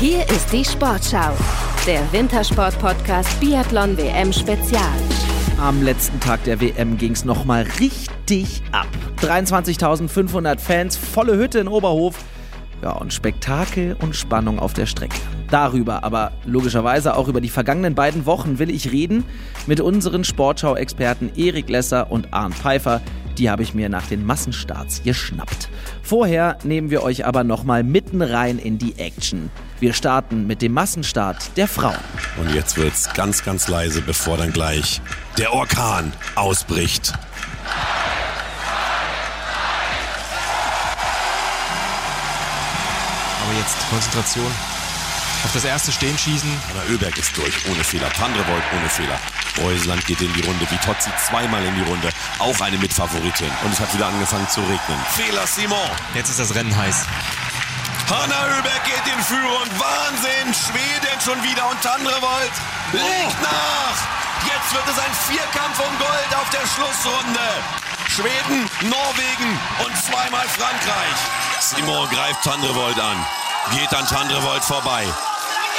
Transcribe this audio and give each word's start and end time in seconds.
Hier 0.00 0.28
ist 0.28 0.52
die 0.52 0.64
Sportschau, 0.64 1.30
der 1.86 2.12
Wintersport-Podcast 2.12 3.38
Biathlon 3.38 3.96
WM 3.96 4.32
Spezial. 4.32 4.82
Am 5.60 5.84
letzten 5.84 6.18
Tag 6.18 6.42
der 6.42 6.60
WM 6.60 6.98
ging 6.98 7.12
es 7.12 7.24
nochmal 7.24 7.64
richtig 7.78 8.60
ab. 8.72 8.88
23.500 9.20 10.58
Fans, 10.58 10.96
volle 10.96 11.36
Hütte 11.36 11.60
in 11.60 11.68
Oberhof. 11.68 12.16
Ja, 12.82 12.90
und 12.90 13.14
Spektakel 13.14 13.96
und 14.02 14.16
Spannung 14.16 14.58
auf 14.58 14.72
der 14.72 14.86
Strecke. 14.86 15.16
Darüber, 15.48 16.02
aber 16.02 16.32
logischerweise 16.44 17.16
auch 17.16 17.28
über 17.28 17.40
die 17.40 17.48
vergangenen 17.48 17.94
beiden 17.94 18.26
Wochen 18.26 18.58
will 18.58 18.70
ich 18.70 18.90
reden 18.90 19.24
mit 19.68 19.80
unseren 19.80 20.24
Sportschau-Experten 20.24 21.30
Erik 21.36 21.68
Lesser 21.68 22.10
und 22.10 22.34
Arndt 22.34 22.56
Pfeiffer. 22.56 23.00
Die 23.38 23.50
habe 23.50 23.62
ich 23.62 23.74
mir 23.74 23.88
nach 23.88 24.06
den 24.06 24.24
Massenstarts 24.24 25.02
geschnappt. 25.02 25.68
Vorher 26.02 26.58
nehmen 26.62 26.90
wir 26.90 27.02
euch 27.02 27.26
aber 27.26 27.42
nochmal 27.42 27.82
mitten 27.82 28.22
rein 28.22 28.58
in 28.58 28.78
die 28.78 28.98
Action. 28.98 29.50
Wir 29.80 29.92
starten 29.92 30.46
mit 30.46 30.62
dem 30.62 30.72
Massenstart 30.72 31.56
der 31.56 31.66
Frauen. 31.66 31.98
Und 32.36 32.54
jetzt 32.54 32.76
wird's 32.76 33.12
ganz, 33.14 33.44
ganz 33.44 33.66
leise, 33.68 34.02
bevor 34.02 34.36
dann 34.36 34.52
gleich 34.52 35.00
der 35.36 35.52
Orkan 35.52 36.12
ausbricht. 36.36 37.12
Aber 43.42 43.58
jetzt 43.58 43.76
Konzentration. 43.90 44.46
Auf 45.44 45.52
das 45.52 45.64
erste 45.64 45.92
Stehen 45.92 46.16
schießen. 46.16 46.48
Anna 46.70 46.94
Oeberg 46.94 47.18
ist 47.18 47.36
durch, 47.36 47.68
ohne 47.70 47.84
Fehler. 47.84 48.08
Tandrevold 48.10 48.62
ohne 48.78 48.88
Fehler. 48.88 49.18
Reuseland 49.58 50.04
geht 50.06 50.20
in 50.20 50.32
die 50.32 50.42
Runde. 50.42 50.70
Vitozzi 50.70 51.10
zweimal 51.28 51.64
in 51.64 51.74
die 51.74 51.88
Runde. 51.88 52.10
Auch 52.38 52.60
eine 52.60 52.78
Mitfavoritin. 52.78 53.50
Und 53.64 53.72
es 53.72 53.80
hat 53.80 53.92
wieder 53.94 54.06
angefangen 54.06 54.48
zu 54.48 54.60
regnen. 54.60 54.98
Fehler 55.16 55.46
Simon. 55.46 55.90
Jetzt 56.14 56.30
ist 56.30 56.40
das 56.40 56.54
Rennen 56.54 56.76
heiß. 56.76 57.06
Hanna 58.10 58.56
Oeberg 58.56 58.84
geht 58.84 59.14
in 59.14 59.22
Führung. 59.22 59.68
Wahnsinn. 59.78 60.52
Schweden 60.52 61.20
schon 61.24 61.42
wieder. 61.42 61.68
Und 61.70 61.80
Tandrevold 61.82 62.52
legt 62.92 63.42
nach. 63.42 63.96
Jetzt 64.44 64.74
wird 64.74 64.84
es 64.88 64.98
ein 64.98 65.14
Vierkampf 65.28 65.78
um 65.80 65.98
Gold 65.98 66.36
auf 66.36 66.50
der 66.50 66.66
Schlussrunde. 66.66 67.48
Schweden, 68.08 68.68
Norwegen 68.82 69.58
und 69.84 69.96
zweimal 69.96 70.46
Frankreich. 70.48 71.16
Simon 71.60 72.08
greift 72.10 72.42
Tandrevold 72.44 73.00
an. 73.00 73.26
Geht 73.72 73.92
an 73.94 74.06
Tandrevold 74.06 74.62
vorbei. 74.62 75.06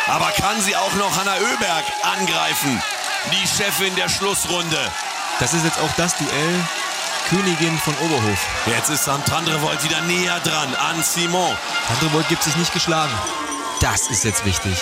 Aber 0.07 0.31
kann 0.31 0.59
sie 0.61 0.75
auch 0.75 0.93
noch 0.95 1.17
Hanna 1.17 1.35
Oeberg 1.35 1.85
angreifen? 2.03 2.81
Die 3.31 3.47
Chefin 3.47 3.95
der 3.95 4.09
Schlussrunde. 4.09 4.91
Das 5.39 5.53
ist 5.53 5.65
jetzt 5.65 5.79
auch 5.79 5.91
das 5.97 6.15
Duell 6.17 6.63
Königin 7.29 7.77
von 7.79 7.95
Oberhof. 8.05 8.47
Jetzt 8.67 8.89
ist 8.89 9.07
dann 9.07 9.23
Tandrevold 9.25 9.83
wieder 9.83 9.99
näher 10.01 10.39
dran 10.41 10.75
an 10.75 11.01
Simon. 11.01 11.55
Tandrevold 11.87 12.27
gibt 12.29 12.43
sich 12.43 12.55
nicht 12.55 12.71
geschlagen. 12.73 13.11
Das 13.81 14.07
ist 14.07 14.23
jetzt 14.23 14.45
wichtig. 14.45 14.77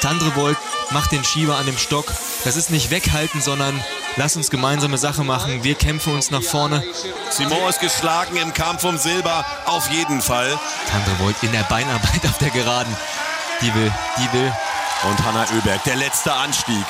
Tandrevold 0.00 0.56
macht 0.90 1.10
den 1.10 1.24
Schieber 1.24 1.56
an 1.56 1.66
dem 1.66 1.76
Stock. 1.76 2.06
Das 2.44 2.56
ist 2.56 2.70
nicht 2.70 2.90
weghalten, 2.90 3.42
sondern 3.42 3.82
lass 4.16 4.36
uns 4.36 4.48
gemeinsame 4.48 4.96
Sache 4.96 5.24
machen. 5.24 5.64
Wir 5.64 5.74
kämpfen 5.74 6.14
uns 6.14 6.30
nach 6.30 6.42
vorne. 6.42 6.84
Simon 7.30 7.68
ist 7.68 7.80
geschlagen 7.80 8.36
im 8.36 8.54
Kampf 8.54 8.84
um 8.84 8.96
Silber, 8.96 9.44
auf 9.66 9.90
jeden 9.90 10.22
Fall. 10.22 10.56
Tandrevold 10.90 11.36
in 11.42 11.50
der 11.52 11.64
Beinarbeit 11.64 12.24
auf 12.28 12.38
der 12.38 12.50
Geraden. 12.50 12.96
Die 13.60 13.74
will, 13.74 13.92
die 14.18 14.32
will. 14.38 14.52
Und 15.10 15.24
Hanna 15.24 15.46
Oeberg, 15.56 15.82
der 15.84 15.96
letzte 15.96 16.32
Anstieg. 16.32 16.86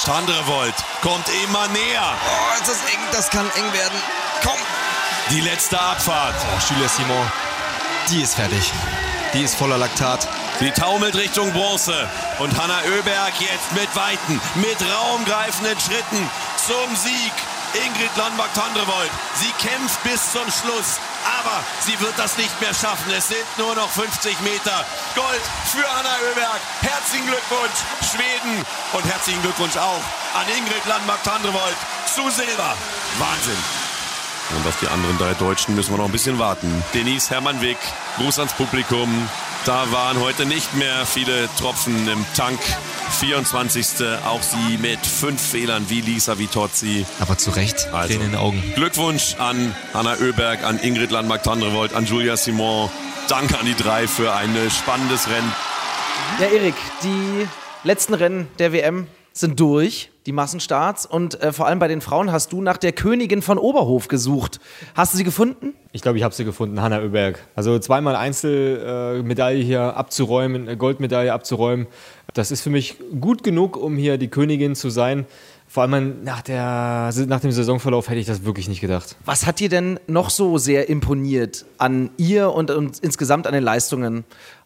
Tandrevold 0.00 0.74
kommt 1.02 1.26
immer 1.44 1.68
näher. 1.68 2.14
Oh, 2.26 2.54
ist 2.54 2.68
das 2.68 2.82
eng, 2.90 3.00
das 3.12 3.30
kann 3.30 3.48
eng 3.56 3.72
werden. 3.72 3.98
Komm. 4.42 4.58
Die 5.30 5.40
letzte 5.40 5.78
Abfahrt. 5.78 6.34
Oh, 6.34 6.60
Julia 6.68 6.88
Simon, 6.88 7.30
die 8.08 8.22
ist 8.22 8.34
fertig. 8.34 8.72
Die 9.34 9.42
ist 9.42 9.54
voller 9.54 9.78
Laktat. 9.78 10.26
Sie 10.58 10.70
taumelt 10.70 11.14
Richtung 11.14 11.52
Bronze. 11.52 12.08
Und 12.38 12.58
Hanna 12.60 12.80
Oeberg 12.84 13.32
jetzt 13.40 13.72
mit 13.72 13.94
weiten, 13.94 14.40
mit 14.56 14.76
raumgreifenden 14.80 15.78
Schritten 15.78 16.30
zum 16.66 16.96
Sieg. 16.96 17.32
Ingrid 17.74 18.14
Landmark-Tandrevold. 18.16 19.10
Sie 19.34 19.50
kämpft 19.66 20.02
bis 20.04 20.32
zum 20.32 20.44
Schluss. 20.50 21.00
Aber 21.44 21.64
sie 21.80 21.98
wird 22.00 22.14
das 22.16 22.36
nicht 22.38 22.60
mehr 22.60 22.72
schaffen. 22.72 23.10
Es 23.16 23.28
sind 23.28 23.46
nur 23.58 23.74
noch 23.74 23.88
50 23.90 24.40
Meter. 24.42 24.84
Gold 25.14 25.42
für 25.64 25.82
Hanna 25.82 26.14
Oeberg. 26.30 26.60
Herzlichen 26.80 27.26
Glückwunsch, 27.26 27.78
Schweden. 28.00 28.64
Und 28.92 29.04
herzlichen 29.04 29.42
Glückwunsch 29.42 29.76
auch 29.76 30.02
an 30.34 30.46
Ingrid 30.56 30.84
Landmark-Tandrevold 30.86 31.76
zu 32.06 32.30
Silber. 32.30 32.76
Wahnsinn. 33.18 33.58
Und 34.56 34.66
auf 34.68 34.78
die 34.80 34.88
anderen 34.88 35.18
drei 35.18 35.34
Deutschen 35.34 35.74
müssen 35.74 35.92
wir 35.92 35.98
noch 35.98 36.06
ein 36.06 36.12
bisschen 36.12 36.38
warten. 36.38 36.84
Denise 36.94 37.30
Hermann-Wick, 37.30 37.78
Gruß 38.18 38.38
ans 38.38 38.52
Publikum. 38.52 39.28
Da 39.64 39.92
waren 39.92 40.18
heute 40.20 40.44
nicht 40.44 40.74
mehr 40.74 41.06
viele 41.06 41.48
Tropfen 41.58 42.08
im 42.08 42.24
Tank. 42.36 42.58
24. 43.20 43.86
Auch 44.26 44.42
sie 44.42 44.78
mit 44.78 44.98
fünf 45.06 45.40
Fehlern 45.40 45.84
wie 45.88 46.00
Lisa 46.00 46.38
Vitozzi. 46.38 47.06
Aber 47.20 47.38
zu 47.38 47.50
Recht, 47.50 47.88
Also, 47.92 48.14
in 48.14 48.20
den 48.20 48.34
Augen. 48.34 48.60
Glückwunsch 48.74 49.36
an 49.38 49.74
Hanna 49.94 50.14
Oeberg, 50.20 50.64
an 50.64 50.80
Ingrid 50.80 51.10
Landmark-Tandrevold, 51.12 51.94
an 51.94 52.06
Julia 52.06 52.36
Simon. 52.36 52.90
Danke 53.28 53.56
an 53.58 53.66
die 53.66 53.74
drei 53.74 54.08
für 54.08 54.34
ein 54.34 54.56
spannendes 54.70 55.28
Rennen. 55.28 55.52
Ja, 56.40 56.46
Erik, 56.46 56.74
die 57.04 57.46
letzten 57.84 58.14
Rennen 58.14 58.48
der 58.58 58.72
WM 58.72 59.06
sind 59.32 59.60
durch, 59.60 60.10
die 60.26 60.32
Massenstarts. 60.32 61.06
Und 61.06 61.40
äh, 61.40 61.52
vor 61.52 61.66
allem 61.66 61.78
bei 61.78 61.88
den 61.88 62.00
Frauen 62.00 62.32
hast 62.32 62.52
du 62.52 62.62
nach 62.62 62.76
der 62.76 62.92
Königin 62.92 63.42
von 63.42 63.58
Oberhof 63.58 64.08
gesucht. 64.08 64.60
Hast 64.94 65.12
du 65.12 65.18
sie 65.18 65.24
gefunden? 65.24 65.74
Ich 65.92 66.02
glaube, 66.02 66.18
ich 66.18 66.24
habe 66.24 66.34
sie 66.34 66.44
gefunden, 66.44 66.80
Hanna 66.80 67.00
Oeberg. 67.00 67.38
Also 67.54 67.78
zweimal 67.78 68.16
Einzelmedaille 68.16 69.62
hier 69.62 69.96
abzuräumen, 69.96 70.68
äh, 70.68 70.76
Goldmedaille 70.76 71.32
abzuräumen. 71.32 71.86
Das 72.34 72.50
ist 72.50 72.62
für 72.62 72.70
mich 72.70 72.96
gut 73.20 73.42
genug, 73.42 73.76
um 73.76 73.96
hier 73.96 74.16
die 74.16 74.28
Königin 74.28 74.74
zu 74.74 74.90
sein. 74.90 75.26
Vor 75.72 75.84
allem 75.84 76.22
nach, 76.22 76.42
der, 76.42 77.10
nach 77.26 77.40
dem 77.40 77.50
Saisonverlauf 77.50 78.10
hätte 78.10 78.20
ich 78.20 78.26
das 78.26 78.44
wirklich 78.44 78.68
nicht 78.68 78.82
gedacht. 78.82 79.16
Was 79.24 79.46
hat 79.46 79.58
dir 79.58 79.70
denn 79.70 79.98
noch 80.06 80.28
so 80.28 80.58
sehr 80.58 80.90
imponiert 80.90 81.64
an 81.78 82.10
ihr 82.18 82.52
und, 82.52 82.70
und 82.70 82.98
insgesamt 82.98 83.46
an 83.46 83.54
den 83.54 83.62
Leistungen 83.62 84.24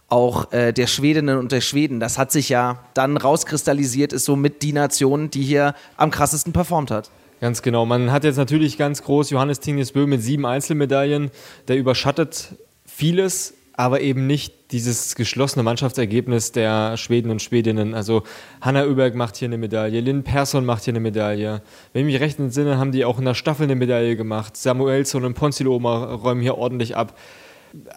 auch 0.09 0.53
äh, 0.53 0.73
der 0.73 0.87
Schwedinnen 0.87 1.39
und 1.39 1.53
der 1.53 1.61
Schweden? 1.61 2.01
Das 2.01 2.19
hat 2.19 2.33
sich 2.33 2.49
ja 2.49 2.85
dann 2.95 3.17
rauskristallisiert, 3.17 4.13
ist 4.13 4.25
somit 4.25 4.63
die 4.63 4.73
Nation, 4.73 5.31
die 5.31 5.43
hier 5.43 5.75
am 5.97 6.11
krassesten 6.11 6.53
performt 6.53 6.91
hat. 6.91 7.11
Ganz 7.41 7.61
genau. 7.63 7.85
Man 7.85 8.13
hat 8.13 8.25
jetzt 8.25 8.37
natürlich 8.37 8.79
ganz 8.79 9.03
groß 9.03 9.31
Johannes 9.31 9.61
Tingnes-Bö 9.61 10.07
mit 10.07 10.23
sieben 10.23 10.47
Einzelmedaillen. 10.47 11.31
Der 11.69 11.77
überschattet 11.77 12.55
vieles, 12.87 13.53
aber 13.75 14.01
eben 14.01 14.27
nicht 14.27 14.55
dieses 14.73 15.15
geschlossene 15.17 15.63
Mannschaftsergebnis 15.63 16.53
der 16.53 16.97
Schweden 16.97 17.31
und 17.31 17.43
Schwedinnen. 17.43 17.93
Also 17.95 18.23
Hanna 18.63 18.87
Oeberg 18.87 19.15
macht 19.15 19.37
hier 19.37 19.47
eine 19.47 19.59
Medaille, 19.59 20.01
Lynn 20.01 20.23
Persson 20.23 20.65
macht 20.65 20.85
hier 20.85 20.93
eine 20.93 21.01
Medaille. 21.01 21.61
Wenn 21.93 22.07
ich 22.07 22.13
mich 22.13 22.23
recht 22.23 22.39
entsinne, 22.39 22.79
haben 22.79 22.91
die 22.91 23.05
auch 23.05 23.19
in 23.19 23.27
der 23.27 23.35
Staffel 23.35 23.65
eine 23.65 23.77
Medaille 23.77 24.17
gemacht. 24.17 24.57
Samuelsson 24.57 25.25
und 25.25 25.35
Ponziloma 25.35 26.15
räumen 26.15 26.41
hier 26.41 26.57
ordentlich 26.57 26.97
ab. 26.97 27.19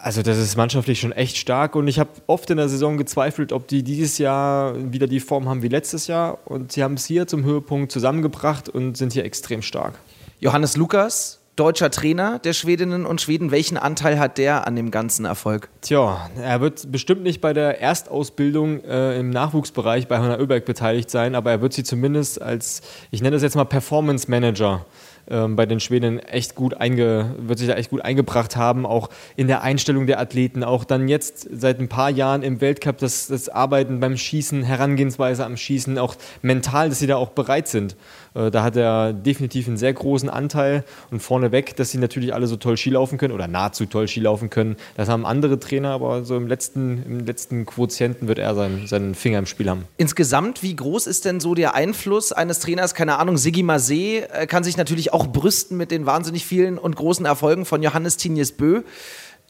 Also 0.02 0.22
das 0.22 0.38
ist 0.38 0.56
mannschaftlich 0.56 1.00
schon 1.00 1.12
echt 1.12 1.38
stark 1.38 1.76
und 1.76 1.88
ich 1.88 2.00
habe 2.00 2.10
oft 2.28 2.50
in 2.50 2.58
der 2.58 2.70
Saison 2.70 2.98
gezweifelt, 2.98 3.52
ob 3.52 3.68
die 3.68 3.84
dieses 3.84 4.18
Jahr 4.18 4.76
wieder 4.92 5.08
die 5.08 5.20
Form 5.20 5.48
haben 5.48 5.62
wie 5.62 5.68
letztes 5.68 6.08
Jahr 6.08 6.40
und 6.46 6.72
sie 6.72 6.84
haben 6.84 6.96
es 6.96 7.06
hier 7.06 7.28
zum 7.28 7.44
Höhepunkt 7.44 7.92
zusammengebracht 7.92 8.70
und 8.70 8.98
sind 8.98 9.14
hier 9.14 9.26
extrem 9.26 9.62
stark. 9.62 10.00
Johannes 10.40 10.78
Lukas, 10.78 11.40
deutscher 11.60 11.92
Trainer 11.92 12.40
der 12.40 12.54
Schwedinnen 12.54 13.06
und 13.06 13.20
Schweden, 13.20 13.52
welchen 13.52 13.78
Anteil 13.78 14.18
hat 14.18 14.38
der 14.38 14.66
an 14.66 14.78
dem 14.78 14.92
ganzen 14.92 15.26
Erfolg? 15.26 15.70
Tja, 15.82 16.30
er 16.42 16.62
wird 16.62 16.90
bestimmt 16.92 17.24
nicht 17.24 17.42
bei 17.42 17.52
der 17.52 17.82
Erstausbildung 17.82 18.82
äh, 18.86 19.20
im 19.20 19.30
Nachwuchsbereich 19.30 20.08
bei 20.08 20.18
Hanna 20.20 20.40
Oeberg 20.40 20.64
beteiligt 20.64 21.10
sein, 21.10 21.36
aber 21.36 21.52
er 21.52 21.62
wird 21.62 21.74
sie 21.74 21.84
zumindest 21.84 22.42
als, 22.42 22.82
ich 23.12 23.22
nenne 23.22 23.36
das 23.36 23.44
jetzt 23.44 23.56
mal 23.56 23.66
Performance 23.66 24.32
Manager 24.32 24.86
ähm, 25.30 25.56
bei 25.56 25.66
den 25.66 25.80
Schweden 25.80 26.20
echt 26.20 26.56
gut 26.56 26.76
einge, 26.76 27.36
wird 27.38 27.60
sich 27.60 27.68
da 27.68 27.76
echt 27.76 27.90
gut 27.90 28.02
eingebracht 28.02 28.56
haben, 28.56 28.86
auch 28.86 29.10
in 29.36 29.48
der 29.48 29.62
Einstellung 29.62 30.08
der 30.08 30.20
Athleten, 30.20 30.64
auch 30.64 30.84
dann 30.84 31.08
jetzt 31.08 31.48
seit 31.52 31.80
ein 31.80 31.90
paar 31.90 32.10
Jahren 32.10 32.42
im 32.44 32.62
Weltcup 32.62 32.98
das, 32.98 33.28
das 33.28 33.50
Arbeiten 33.50 34.00
beim 34.00 34.18
Schießen, 34.18 34.64
Herangehensweise 34.64 35.46
am 35.46 35.58
Schießen, 35.58 35.98
auch 35.98 36.16
mental, 36.42 36.90
dass 36.90 37.00
sie 37.00 37.08
da 37.08 37.18
auch 37.18 37.30
bereit 37.30 37.68
sind. 37.68 37.96
Äh, 38.39 38.51
da 38.51 38.63
hat 38.63 38.75
er 38.75 39.13
definitiv 39.13 39.68
einen 39.68 39.77
sehr 39.77 39.94
großen 39.94 40.30
Anteil 40.30 40.83
und 41.12 41.21
vorneweg, 41.21 41.75
dass 41.75 41.91
sie 41.91 41.97
natürlich 41.97 42.33
alle 42.33 42.47
so 42.47 42.56
toll 42.56 42.77
Ski 42.77 42.91
laufen 42.91 43.18
können 43.18 43.33
oder 43.33 43.47
nahezu 43.47 43.86
toll 43.86 44.07
Ski 44.07 44.21
laufen 44.21 44.50
können. 44.50 44.77
Das 44.95 45.09
haben 45.09 45.25
andere 45.25 45.59
Trainer, 45.59 45.89
aber 45.89 46.24
so 46.24 46.38
im 46.38 46.47
letzten, 46.47 47.03
im 47.03 47.25
letzten 47.25 47.65
Quotienten 47.65 48.27
wird 48.27 48.39
er 48.39 48.56
seinen, 48.56 48.88
seinen 48.88 49.15
Finger 49.15 49.39
im 49.39 49.45
Spiel 49.45 49.69
haben. 49.69 49.83
Insgesamt, 49.97 50.63
wie 50.63 50.75
groß 50.75 51.07
ist 51.07 51.25
denn 51.25 51.39
so 51.39 51.56
der 51.56 51.75
Einfluss 51.75 52.31
eines 52.31 52.59
Trainers? 52.59 52.94
Keine 52.94 53.18
Ahnung, 53.19 53.38
Sigi 53.38 53.62
Masé 53.62 54.24
äh, 54.31 54.47
kann 54.47 54.63
sich 54.63 54.77
natürlich 54.77 55.13
auch 55.13 55.27
brüsten 55.27 55.77
mit 55.77 55.91
den 55.91 56.06
wahnsinnig 56.06 56.45
vielen 56.45 56.77
und 56.77 56.95
großen 56.95 57.25
Erfolgen 57.25 57.65
von 57.65 57.83
Johannes 57.83 58.18
Tinjes 58.18 58.53
Bö. 58.53 58.83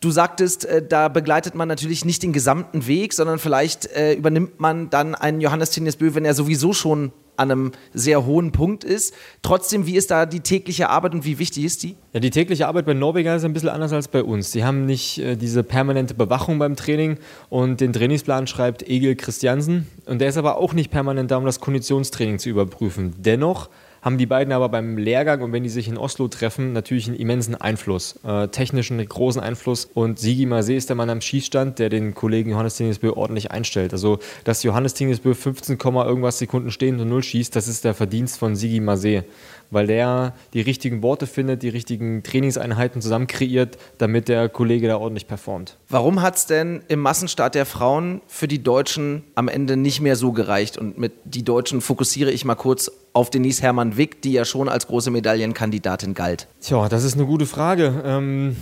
Du 0.01 0.12
sagtest, 0.12 0.65
äh, 0.65 0.86
da 0.86 1.09
begleitet 1.09 1.56
man 1.56 1.68
natürlich 1.68 2.06
nicht 2.06 2.24
den 2.24 2.33
gesamten 2.33 2.88
Weg, 2.88 3.13
sondern 3.13 3.38
vielleicht 3.38 3.89
übernimmt 4.18 4.59
man 4.59 4.89
dann 4.89 5.13
einen 5.13 5.41
Johannes 5.41 5.71
Tinjes 5.71 5.97
Bö, 5.97 6.15
wenn 6.15 6.25
er 6.25 6.33
sowieso 6.33 6.74
schon 6.74 7.12
an 7.39 7.51
einem 7.51 7.71
sehr 7.94 8.25
hohen 8.25 8.51
Punkt 8.51 8.83
ist. 8.83 9.13
Trotzdem, 9.41 9.86
wie 9.86 9.95
ist 9.95 10.12
da 10.12 10.25
die 10.25 10.41
tägliche 10.41 10.89
Arbeit 10.89 11.13
und 11.13 11.25
wie 11.25 11.39
wichtig 11.39 11.65
ist 11.65 11.83
die? 11.83 11.95
Ja, 12.13 12.19
die 12.19 12.30
tägliche 12.30 12.68
Arbeit 12.68 12.86
bei 12.86 12.94
Norweger 12.94 13.36
ist 13.36 13.45
ein 13.45 13.53
bisschen 13.53 13.69
anders 13.69 13.94
als 13.94 14.07
bei 14.07 14.24
uns. 14.24 14.51
Sie 14.51 14.63
haben 14.63 14.86
nicht 14.86 15.19
äh, 15.19 15.36
diese 15.36 15.63
permanente 15.63 16.13
Bewachung 16.13 16.59
beim 16.59 16.75
Training 16.75 17.18
und 17.50 17.81
den 17.81 17.94
Trainingsplan 17.94 18.47
schreibt 18.47 18.83
Egil 18.88 19.15
Christiansen. 19.15 19.88
Und 20.06 20.19
der 20.19 20.30
ist 20.30 20.38
aber 20.38 20.57
auch 20.57 20.74
nicht 20.74 20.91
permanent 20.91 21.31
da, 21.31 21.38
um 21.38 21.45
das 21.45 21.59
Konditionstraining 21.59 22.39
zu 22.39 22.50
überprüfen. 22.50 23.15
Dennoch 23.18 23.69
haben 24.01 24.18
die 24.18 24.25
beiden 24.25 24.54
aber 24.54 24.69
beim 24.69 24.98
Lehrgang 24.98 25.42
und 25.42 25.51
wenn 25.51 25.63
die 25.63 25.69
sich 25.69 25.88
in 25.88 25.98
Oslo 25.98 26.28
treffen, 26.28 26.74
natürlich 26.74 27.07
einen 27.07 27.18
immensen 27.18 27.56
Einfluss, 27.56 28.19
äh, 28.24 28.48
technischen 28.48 29.06
großen 29.06 29.42
Einfluss. 29.42 29.86
Und 29.86 30.19
Sigi 30.19 30.46
Masé 30.46 30.75
ist 30.75 30.90
der 30.90 30.96
Mann 30.96 31.10
am 31.10 31.22
Schießstand, 31.22 31.80
der 31.80 31.90
den 31.90 32.13
Kollegen 32.13 32.51
Johannes 32.51 32.75
Tingesbö 32.78 33.12
ordentlich 33.12 33.51
einstellt. 33.51 33.94
Also, 33.94 34.19
dass 34.44 34.63
Johannes 34.63 34.94
Tingesbö 34.94 35.34
15, 35.34 35.78
irgendwas 35.80 36.40
Sekunden 36.40 36.72
stehend 36.72 37.01
und 37.01 37.10
null 37.10 37.24
schießt, 37.24 37.56
das 37.56 37.68
ist 37.68 37.84
der 37.84 37.94
Verdienst 37.94 38.38
von 38.40 38.56
Sigi 38.56 38.80
Masé 38.80 39.24
weil 39.71 39.88
der 39.88 40.33
die 40.54 40.62
richtigen 40.62 41.01
Worte 41.01 41.27
findet, 41.27 41.63
die 41.63 41.69
richtigen 41.69 42.24
Trainingseinheiten 42.24 43.01
zusammen 43.01 43.27
kreiert, 43.27 43.77
damit 43.98 44.27
der 44.27 44.50
Kollege 44.50 44.88
da 44.88 44.98
ordentlich 44.98 45.27
performt. 45.27 45.77
Warum 45.89 46.21
hat 46.21 46.38
es 46.38 46.45
denn 46.45 46.81
im 46.88 47.00
Massenstart 47.00 47.56
der 47.56 47.66
Frauen 47.66 48.21
für 48.27 48.48
die 48.48 48.63
Deutschen 48.63 49.24
am 49.36 49.48
Ende 49.48 49.77
nicht 49.77 50.01
mehr 50.01 50.16
so 50.16 50.31
gereicht? 50.31 50.77
Und 50.77 50.98
mit 50.98 51.13
die 51.25 51.44
Deutschen 51.44 51.81
fokussiere 51.81 52.31
ich 52.31 52.45
mal 52.45 52.56
kurz 52.56 52.92
auf 53.13 53.30
Denise 53.30 53.62
Hermann 53.62 53.98
Wick, 53.98 54.21
die 54.21 54.33
ja 54.33 54.45
schon 54.45 54.69
als 54.69 54.88
große 54.88 55.12
Medaillenkandidatin 55.12 56.13
galt. 56.13 56.48
Tja, 56.62 56.89
das 56.89 57.04
ist 57.04 57.15
eine 57.15 57.25
gute 57.25 57.45
Frage. 57.45 58.04
Ähm 58.06 58.56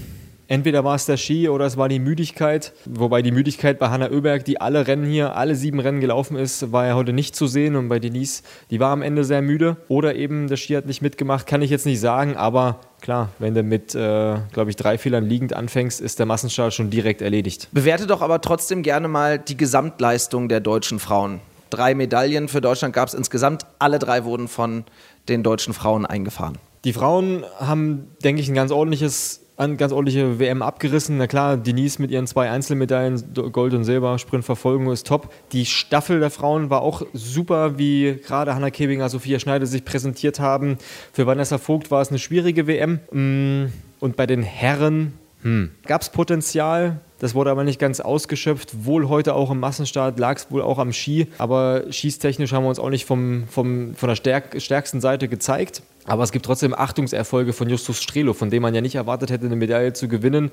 Entweder 0.50 0.84
war 0.84 0.96
es 0.96 1.06
der 1.06 1.18
Ski 1.18 1.50
oder 1.50 1.66
es 1.66 1.76
war 1.76 1.90
die 1.90 2.00
Müdigkeit. 2.00 2.74
Wobei 2.86 3.22
die 3.22 3.32
Müdigkeit 3.32 3.80
bei 3.80 3.90
Hanna 3.90 4.10
Oeberg, 4.12 4.46
die 4.46 4.62
alle 4.62 4.88
Rennen 4.88 5.06
hier, 5.06 5.36
alle 5.36 5.56
sieben 5.56 5.80
Rennen 5.80 6.00
gelaufen 6.00 6.38
ist, 6.38 6.72
war 6.72 6.86
ja 6.88 6.96
heute 6.96 7.12
nicht 7.12 7.36
zu 7.36 7.48
sehen. 7.48 7.76
Und 7.76 7.90
bei 7.90 8.00
Denise, 8.00 8.44
die 8.72 8.80
war 8.80 8.92
am 8.92 9.02
Ende 9.02 9.24
sehr 9.26 9.42
müde. 9.42 9.76
Oder 9.90 10.16
eben 10.16 10.48
der 10.48 10.56
Ski 10.56 10.76
hat 10.76 10.86
nicht 10.86 11.02
mitgemacht, 11.02 11.48
kann 11.48 11.62
ich 11.62 11.70
jetzt 11.70 11.86
nicht 11.86 12.00
sagen. 12.00 12.38
Aber 12.38 12.80
klar, 13.02 13.30
wenn 13.40 13.54
du 13.54 13.64
mit, 13.64 13.94
äh, 13.94 14.38
glaube 14.54 14.70
ich, 14.70 14.78
drei 14.78 14.98
Fehlern 14.98 15.26
liegend 15.26 15.54
anfängst, 15.54 16.00
ist 16.00 16.20
der 16.20 16.26
Massenstart 16.26 16.74
schon 16.74 16.90
direkt 16.90 17.22
erledigt. 17.22 17.68
Bewerte 17.74 18.08
doch 18.08 18.22
aber 18.22 18.40
trotzdem 18.40 18.84
gerne 18.84 19.10
mal 19.10 19.40
die 19.40 19.58
Gesamtleistung 19.58 20.48
der 20.48 20.62
deutschen 20.62 21.00
Frauen. 21.00 21.42
Drei 21.70 21.94
Medaillen 21.94 22.48
für 22.48 22.62
Deutschland 22.62 22.94
gab 22.94 23.10
es 23.10 23.14
insgesamt. 23.14 23.66
Alle 23.80 24.00
drei 24.00 24.24
wurden 24.24 24.48
von 24.48 24.86
den 25.28 25.44
deutschen 25.44 25.74
Frauen 25.74 26.06
eingefahren. 26.06 26.58
Die 26.86 26.94
Frauen 26.94 27.44
haben, 27.60 28.08
denke 28.24 28.42
ich, 28.42 28.48
ein 28.48 28.56
ganz 28.56 28.72
ordentliches 28.72 29.42
eine 29.58 29.76
ganz 29.76 29.92
ordentliche 29.92 30.40
WM 30.40 30.62
abgerissen. 30.62 31.18
Na 31.18 31.28
klar, 31.28 31.58
Denise 31.58 32.00
mit 32.00 32.12
ihren 32.12 32.28
zwei 32.28 32.50
Einzelmedaillen, 32.50 33.34
Gold 33.52 33.74
und 33.74 33.84
Silber, 33.84 34.20
Sprintverfolgung 34.20 34.92
ist 34.92 35.08
top. 35.08 35.34
Die 35.52 35.66
Staffel 35.66 36.20
der 36.20 36.30
Frauen 36.30 36.70
war 36.70 36.82
auch 36.82 37.02
super, 37.14 37.78
wie 37.80 38.20
gerade 38.26 38.54
Hanna 38.54 38.70
Kebinger, 38.70 39.10
Sophia 39.10 39.40
Schneider 39.40 39.66
sich 39.66 39.84
präsentiert 39.84 40.40
haben. 40.40 40.78
Für 41.12 41.26
Vanessa 41.26 41.58
Vogt 41.58 41.90
war 41.90 42.02
es 42.02 42.10
eine 42.10 42.20
schwierige 42.20 42.68
WM. 42.68 43.00
Mm, 43.12 43.72
und 44.00 44.16
bei 44.16 44.28
den 44.28 44.44
Herren 44.44 45.14
hm. 45.42 45.72
gab 45.86 46.02
es 46.02 46.10
Potenzial. 46.10 47.00
Das 47.20 47.34
wurde 47.34 47.50
aber 47.50 47.64
nicht 47.64 47.80
ganz 47.80 48.00
ausgeschöpft. 48.00 48.86
Wohl 48.86 49.10
heute 49.10 49.34
auch 49.34 49.50
im 49.50 49.60
Massenstart, 49.60 50.20
lag 50.20 50.38
es 50.38 50.52
wohl 50.52 50.62
auch 50.62 50.78
am 50.78 50.94
Ski. 50.94 51.28
Aber 51.38 51.84
schießtechnisch 51.90 52.54
haben 52.54 52.64
wir 52.64 52.70
uns 52.70 52.80
auch 52.80 52.90
nicht 52.90 53.06
vom, 53.06 53.46
vom, 53.50 53.96
von 53.96 54.10
der 54.10 54.16
stärk 54.16 54.62
stärksten 54.62 55.02
Seite 55.02 55.28
gezeigt. 55.28 55.82
Aber 56.06 56.24
es 56.24 56.32
gibt 56.32 56.46
trotzdem 56.46 56.74
Achtungserfolge 56.74 57.54
von 57.54 57.70
Justus 57.70 58.02
Strelo, 58.02 58.34
von 58.34 58.50
dem 58.50 58.62
man 58.62 58.74
ja 58.74 58.82
nicht 58.82 58.96
erwartet 58.96 59.32
hätte, 59.32 59.46
eine 59.46 59.56
Medaille 59.56 59.94
zu 59.94 60.08
gewinnen. 60.08 60.52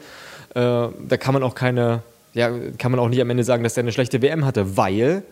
Äh, 0.55 0.61
da 0.61 1.17
kann 1.19 1.35
man 1.35 1.43
auch 1.43 1.55
keine, 1.55 2.03
ja, 2.33 2.51
kann 2.79 2.91
man 2.91 2.99
auch 2.99 3.09
nicht 3.09 3.21
am 3.21 3.31
Ende 3.31 3.45
sagen, 3.45 3.63
dass 3.63 3.77
er 3.77 3.83
eine 3.83 3.93
schlechte 3.93 4.23
WM 4.23 4.45
hatte, 4.45 4.77
weil 4.77 5.23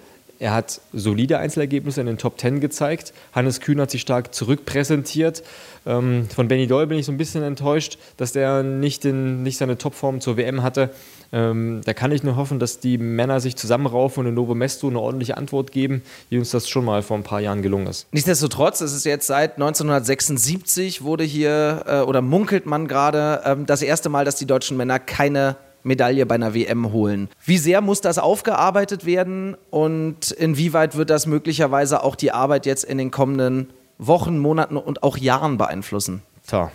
er 0.42 0.52
hat 0.52 0.80
solide 0.92 1.38
Einzelergebnisse 1.38 2.00
in 2.00 2.08
den 2.08 2.18
Top 2.18 2.36
Ten 2.36 2.58
gezeigt. 2.58 3.14
Hannes 3.32 3.60
Kühn 3.60 3.80
hat 3.80 3.92
sich 3.92 4.00
stark 4.00 4.34
zurückpräsentiert. 4.34 5.44
Ähm, 5.86 6.28
von 6.34 6.48
Benny 6.48 6.66
Doll 6.66 6.88
bin 6.88 6.98
ich 6.98 7.06
so 7.06 7.12
ein 7.12 7.16
bisschen 7.16 7.44
enttäuscht, 7.44 7.96
dass 8.16 8.32
der 8.32 8.64
nicht, 8.64 9.04
nicht 9.04 9.56
seine 9.56 9.78
Topform 9.78 10.20
zur 10.20 10.36
WM 10.36 10.64
hatte. 10.64 10.90
Ähm, 11.32 11.80
da 11.84 11.94
kann 11.94 12.10
ich 12.10 12.24
nur 12.24 12.34
hoffen, 12.34 12.58
dass 12.58 12.80
die 12.80 12.98
Männer 12.98 13.38
sich 13.38 13.54
zusammenraufen 13.54 14.22
und 14.22 14.30
in 14.30 14.34
Novo 14.34 14.56
Mesto 14.56 14.88
eine 14.88 14.98
ordentliche 14.98 15.36
Antwort 15.36 15.70
geben, 15.70 16.02
wie 16.28 16.38
uns 16.38 16.50
das 16.50 16.68
schon 16.68 16.84
mal 16.84 17.02
vor 17.02 17.16
ein 17.16 17.22
paar 17.22 17.40
Jahren 17.40 17.62
gelungen 17.62 17.86
ist. 17.86 18.08
Nichtsdestotrotz, 18.12 18.80
es 18.80 18.92
ist 18.92 19.04
jetzt 19.04 19.28
seit 19.28 19.54
1976 19.54 21.02
wurde 21.02 21.22
hier 21.22 21.84
äh, 21.86 22.00
oder 22.00 22.20
munkelt 22.20 22.66
man 22.66 22.88
gerade 22.88 23.42
äh, 23.44 23.64
das 23.64 23.82
erste 23.82 24.08
Mal, 24.08 24.24
dass 24.24 24.34
die 24.34 24.46
deutschen 24.46 24.76
Männer 24.76 24.98
keine 24.98 25.56
Medaille 25.82 26.26
bei 26.26 26.34
einer 26.36 26.54
WM 26.54 26.92
holen. 26.92 27.28
Wie 27.44 27.58
sehr 27.58 27.80
muss 27.80 28.00
das 28.00 28.18
aufgearbeitet 28.18 29.04
werden 29.04 29.56
und 29.70 30.30
inwieweit 30.30 30.96
wird 30.96 31.10
das 31.10 31.26
möglicherweise 31.26 32.02
auch 32.02 32.16
die 32.16 32.32
Arbeit 32.32 32.66
jetzt 32.66 32.84
in 32.84 32.98
den 32.98 33.10
kommenden 33.10 33.70
Wochen, 33.98 34.38
Monaten 34.38 34.76
und 34.76 35.02
auch 35.02 35.16
Jahren 35.16 35.58
beeinflussen? 35.58 36.22
Tja. 36.46 36.70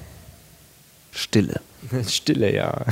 Stille. 1.11 1.61
Stille, 2.07 2.53
ja. 2.53 2.81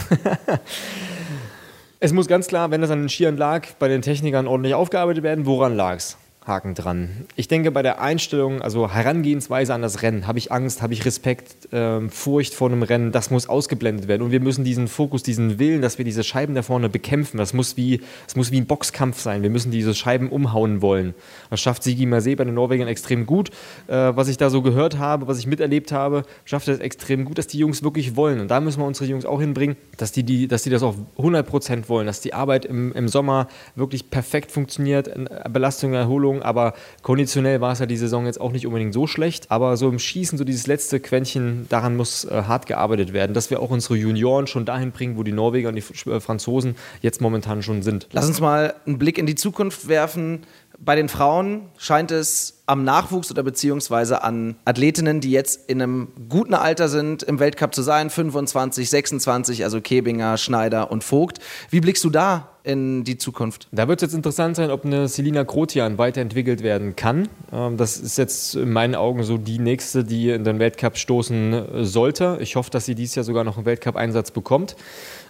Es 2.02 2.14
muss 2.14 2.28
ganz 2.28 2.48
klar, 2.48 2.70
wenn 2.70 2.82
das 2.82 2.92
an 2.92 3.00
den 3.00 3.10
Skiern 3.10 3.36
lag, 3.36 3.68
bei 3.80 3.88
den 3.88 4.04
Technikern 4.04 4.46
ordentlich 4.46 4.76
aufgearbeitet 4.76 5.24
werden. 5.24 5.48
Woran 5.48 5.76
lag 5.76 5.96
es? 5.96 6.18
Haken 6.46 6.76
dran. 6.76 7.26
Ich 7.36 7.48
denke, 7.48 7.72
bei 7.72 7.82
der 7.82 8.02
Einstellung, 8.02 8.62
also 8.62 8.92
Herangehensweise 8.92 9.74
an 9.74 9.82
das 9.82 10.04
Rennen, 10.04 10.28
habe 10.28 10.38
ich 10.38 10.52
Angst, 10.52 10.84
habe 10.84 10.94
ich 10.94 11.04
Respekt, 11.04 11.74
äh, 11.74 12.08
Furcht 12.10 12.54
vor 12.54 12.70
einem 12.70 12.84
Rennen, 12.84 13.12
das 13.12 13.32
muss 13.32 13.50
ausgeblendet 13.50 14.08
werden. 14.08 14.22
Und 14.22 14.32
wir 14.32 14.40
müssen 14.40 14.64
diesen 14.64 14.88
Fokus, 14.88 15.24
diesen 15.24 15.58
Willen, 15.58 15.82
dass 15.82 15.98
wir 15.98 16.06
diese 16.06 16.24
Scheiben 16.24 16.54
da 16.54 16.62
vorne 16.62 16.88
bekämpfen, 16.88 17.38
das 17.38 17.54
muss 17.54 17.78
wie, 17.78 18.02
das 18.26 18.36
muss 18.36 18.52
wie 18.52 18.62
ein 18.62 18.68
Boxkampf 18.68 19.20
sein. 19.20 19.42
Wir 19.42 19.50
müssen 19.50 19.72
diese 19.72 19.96
Scheiben 19.96 20.30
umhauen 20.30 20.84
wollen. 20.84 21.16
Das 21.50 21.62
schafft 21.62 21.82
Sigi 21.82 22.06
Marseille 22.06 22.36
bei 22.36 22.44
den 22.44 22.54
Norwegern 22.54 22.88
extrem 22.88 23.26
gut. 23.26 23.50
Äh, 23.88 23.94
was 24.16 24.28
ich 24.28 24.38
da 24.38 24.52
so 24.52 24.62
gehört 24.62 25.00
habe, 25.00 25.28
was 25.28 25.40
ich 25.40 25.48
miterlebt 25.48 25.92
habe, 25.92 26.24
schafft 26.44 26.68
es 26.68 26.80
extrem 26.80 27.26
gut, 27.26 27.40
dass 27.40 27.48
die 27.48 27.58
Jungs 27.58 27.82
wirklich 27.82 28.16
wollen. 28.16 28.40
Und 28.40 28.52
da 28.52 28.60
müssen 28.60 28.80
wir 28.80 28.86
unsere 28.86 29.10
Jungs 29.10 29.26
auch 29.26 29.42
hinbringen, 29.42 29.78
dass 29.98 30.12
die, 30.12 30.24
die, 30.24 30.48
dass 30.48 30.62
die 30.62 30.70
das 30.70 30.84
auch 30.84 30.96
100% 31.18 31.90
wollen, 31.90 32.06
dass 32.06 32.22
die 32.22 32.36
Arbeit 32.36 32.66
im, 32.66 32.94
im 32.94 33.08
Sommer 33.08 33.48
wirklich 33.76 34.12
perfekt 34.12 34.52
funktioniert, 34.52 35.10
Belastung, 35.50 35.94
Erholung, 35.94 36.35
Leistung, 36.36 36.42
aber 36.42 36.74
konditionell 37.02 37.62
war 37.62 37.72
es 37.72 37.80
ja 37.80 37.86
die 37.86 37.98
Saison 37.98 38.26
jetzt 38.26 38.40
auch 38.40 38.52
nicht 38.52 38.66
unbedingt 38.66 38.94
so 38.94 39.08
schlecht. 39.08 39.52
Aber 39.52 39.78
so 39.78 39.90
im 39.90 40.00
Schießen, 40.00 40.38
so 40.38 40.44
dieses 40.44 40.68
letzte 40.68 41.00
Quäntchen, 41.00 41.68
daran 41.70 41.96
muss 41.96 42.26
äh, 42.26 42.44
hart 42.48 42.66
gearbeitet 42.66 43.14
werden, 43.14 43.34
dass 43.34 43.50
wir 43.50 43.60
auch 43.60 43.70
unsere 43.70 43.96
Junioren 43.96 44.48
schon 44.48 44.66
dahin 44.66 44.92
bringen, 44.92 45.18
wo 45.18 45.24
die 45.24 45.32
Norweger 45.32 45.70
und 45.70 45.76
die 45.76 46.10
äh, 46.10 46.20
Franzosen 46.20 46.76
jetzt 47.02 47.22
momentan 47.22 47.62
schon 47.64 47.84
sind. 47.84 48.08
Lass 48.12 48.28
uns 48.28 48.40
mal 48.40 48.74
einen 48.86 48.98
Blick 48.98 49.18
in 49.18 49.26
die 49.26 49.36
Zukunft 49.36 49.88
werfen. 49.88 50.42
Bei 50.78 50.96
den 50.98 51.08
Frauen 51.08 51.62
scheint 51.78 52.12
es 52.12 52.62
am 52.66 52.84
Nachwuchs 52.84 53.32
oder 53.32 53.44
beziehungsweise 53.44 54.24
an 54.24 54.56
Athletinnen, 54.66 55.22
die 55.22 55.32
jetzt 55.32 55.70
in 55.70 55.82
einem 55.82 56.10
guten 56.28 56.54
Alter 56.54 56.90
sind, 56.90 57.24
im 57.24 57.40
Weltcup 57.40 57.74
zu 57.74 57.82
sein, 57.82 58.10
25, 58.10 58.90
26, 58.90 59.64
also 59.64 59.80
Kebinger, 59.80 60.36
Schneider 60.36 60.92
und 60.92 61.06
Vogt. 61.06 61.40
Wie 61.70 61.80
blickst 61.80 62.04
du 62.04 62.10
da 62.10 62.55
in 62.66 63.04
die 63.04 63.18
Zukunft? 63.18 63.68
Da 63.72 63.88
wird 63.88 64.02
es 64.02 64.08
jetzt 64.08 64.16
interessant 64.16 64.56
sein, 64.56 64.72
ob 64.72 64.86
eine 64.86 65.08
Selina 65.08 65.44
Krotian 65.44 65.98
weiterentwickelt 65.98 66.64
werden 66.64 66.96
kann. 66.96 67.30
Ähm, 67.54 67.78
das 67.78 67.98
ist 67.98 68.18
jetzt 68.18 68.56
in 68.56 68.72
meinen 68.72 68.96
Augen 68.96 69.24
so 69.24 69.38
die 69.38 69.60
nächste, 69.60 70.04
die 70.04 70.30
in 70.30 70.44
den 70.44 70.60
Weltcup 70.60 70.98
stoßen 70.98 71.86
sollte. 71.86 72.38
Ich 72.42 72.56
hoffe, 72.56 72.72
dass 72.72 72.86
sie 72.86 72.96
dieses 72.96 73.16
Jahr 73.16 73.24
sogar 73.24 73.44
noch 73.44 73.58
einen 73.58 73.66
Weltcup-Einsatz 73.66 74.32
bekommt. 74.32 74.76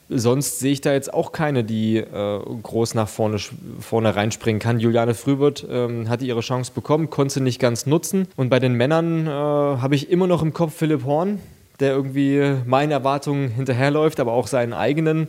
Sonst 0.08 0.60
sehe 0.60 0.72
ich 0.72 0.82
da 0.82 0.94
jetzt 0.94 1.12
auch 1.14 1.32
keine, 1.32 1.64
die 1.64 1.98
äh, 1.98 2.40
groß 2.62 2.94
nach 2.94 3.08
vorne, 3.08 3.38
vorne 3.80 4.16
reinspringen 4.16 4.60
kann. 4.60 4.80
Juliane 4.80 5.16
Frühwirt 5.16 5.66
ähm, 5.68 6.10
hatte 6.10 6.26
ihre 6.26 6.42
Chance 6.42 6.72
bekommen, 6.76 7.10
konnte 7.10 7.36
sie 7.36 7.42
nicht 7.42 7.60
ganz 7.60 7.88
nutzen. 7.88 8.28
Und 8.36 8.50
bei 8.50 8.60
den 8.60 8.74
Männern 8.74 9.26
äh, 9.26 9.30
habe 9.30 9.96
ich 9.96 10.12
immer 10.12 10.28
noch 10.28 10.44
im 10.44 10.54
Kopf 10.54 10.76
Philipp 10.76 11.06
Horn, 11.06 11.40
der 11.80 11.94
irgendwie 11.94 12.54
meinen 12.66 12.92
Erwartungen 12.92 13.50
hinterherläuft, 13.50 14.20
aber 14.20 14.34
auch 14.34 14.46
seinen 14.46 14.74
eigenen. 14.74 15.28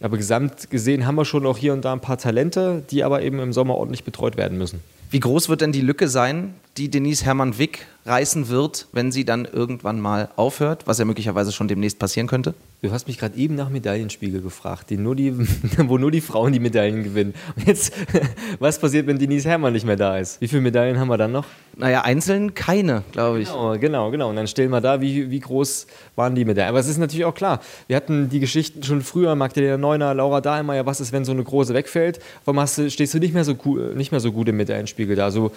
Aber 0.00 0.16
gesamt 0.16 0.70
gesehen 0.70 1.06
haben 1.06 1.16
wir 1.16 1.24
schon 1.24 1.46
auch 1.46 1.58
hier 1.58 1.72
und 1.72 1.84
da 1.84 1.92
ein 1.92 2.00
paar 2.00 2.18
Talente, 2.18 2.82
die 2.90 3.04
aber 3.04 3.22
eben 3.22 3.38
im 3.38 3.52
Sommer 3.52 3.74
ordentlich 3.74 4.04
betreut 4.04 4.36
werden 4.36 4.56
müssen. 4.56 4.80
Wie 5.10 5.20
groß 5.20 5.48
wird 5.48 5.60
denn 5.60 5.72
die 5.72 5.80
Lücke 5.80 6.08
sein, 6.08 6.54
die 6.76 6.90
Denise 6.90 7.24
Hermann-Wick 7.24 7.86
reißen 8.06 8.48
wird, 8.48 8.86
wenn 8.92 9.12
sie 9.12 9.24
dann 9.24 9.44
irgendwann 9.44 10.00
mal 10.00 10.30
aufhört, 10.36 10.86
was 10.86 10.98
ja 10.98 11.04
möglicherweise 11.04 11.52
schon 11.52 11.68
demnächst 11.68 11.98
passieren 11.98 12.26
könnte? 12.26 12.54
Du 12.82 12.90
hast 12.92 13.06
mich 13.08 13.18
gerade 13.18 13.36
eben 13.36 13.56
nach 13.56 13.68
Medaillenspiegel 13.68 14.40
gefragt, 14.40 14.88
die 14.88 14.96
nur 14.96 15.14
die, 15.14 15.34
wo 15.76 15.98
nur 15.98 16.10
die 16.10 16.22
Frauen 16.22 16.54
die 16.54 16.60
Medaillen 16.60 17.04
gewinnen. 17.04 17.34
Und 17.56 17.66
jetzt, 17.66 17.92
was 18.58 18.78
passiert, 18.78 19.06
wenn 19.06 19.18
Denise 19.18 19.46
Hermann 19.46 19.74
nicht 19.74 19.84
mehr 19.84 19.96
da 19.96 20.16
ist? 20.16 20.40
Wie 20.40 20.48
viele 20.48 20.62
Medaillen 20.62 20.98
haben 20.98 21.08
wir 21.08 21.18
dann 21.18 21.32
noch? 21.32 21.44
Naja, 21.76 22.02
einzeln 22.02 22.54
keine, 22.54 23.04
glaube 23.12 23.40
ich. 23.40 23.48
Genau, 23.48 23.78
genau, 23.78 24.10
genau. 24.10 24.30
Und 24.30 24.36
dann 24.36 24.46
stellen 24.46 24.70
wir 24.70 24.80
da, 24.80 25.02
wie, 25.02 25.30
wie 25.30 25.40
groß 25.40 25.86
waren 26.16 26.34
die 26.34 26.46
Medaillen. 26.46 26.70
Aber 26.70 26.78
es 26.78 26.88
ist 26.88 26.96
natürlich 26.96 27.26
auch 27.26 27.34
klar, 27.34 27.60
wir 27.86 27.96
hatten 27.96 28.30
die 28.30 28.40
Geschichten 28.40 28.82
schon 28.82 29.02
früher, 29.02 29.34
Magdalena 29.34 29.76
Neuner, 29.76 30.14
Laura 30.14 30.40
Dahlmeier, 30.40 30.86
was 30.86 31.02
ist, 31.02 31.12
wenn 31.12 31.26
so 31.26 31.32
eine 31.32 31.44
große 31.44 31.74
wegfällt? 31.74 32.18
Warum 32.46 32.60
hast 32.60 32.78
du, 32.78 32.90
stehst 32.90 33.12
du 33.12 33.18
nicht 33.18 33.34
mehr 33.34 33.44
so, 33.44 33.56
nicht 33.94 34.10
mehr 34.10 34.20
so 34.20 34.32
gut 34.32 34.48
im 34.48 34.56
Medaillenspiegel 34.56 35.16
da? 35.16 35.24
Also, 35.24 35.52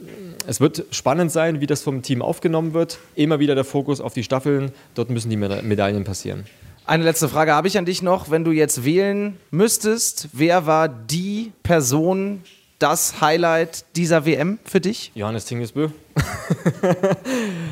es 0.45 0.59
wird 0.59 0.85
spannend 0.91 1.12
sein, 1.29 1.61
wie 1.61 1.67
das 1.67 1.81
vom 1.81 2.01
Team 2.01 2.21
aufgenommen 2.21 2.73
wird. 2.73 2.99
Immer 3.15 3.39
wieder 3.39 3.55
der 3.55 3.63
Fokus 3.63 4.01
auf 4.01 4.13
die 4.13 4.23
Staffeln, 4.23 4.71
dort 4.95 5.09
müssen 5.09 5.29
die 5.29 5.37
Medaillen 5.37 6.03
passieren. 6.03 6.45
Eine 6.85 7.05
letzte 7.05 7.29
Frage 7.29 7.53
habe 7.53 7.67
ich 7.67 7.77
an 7.77 7.85
dich 7.85 8.01
noch. 8.01 8.29
Wenn 8.29 8.43
du 8.43 8.51
jetzt 8.51 8.83
wählen 8.83 9.37
müsstest, 9.51 10.29
wer 10.33 10.65
war 10.65 10.89
die 10.89 11.53
Person, 11.63 12.41
das 12.79 13.21
Highlight 13.21 13.85
dieser 13.95 14.25
WM 14.25 14.59
für 14.65 14.81
dich? 14.81 15.13
Johannes 15.15 15.45
Tingesbö. 15.45 15.87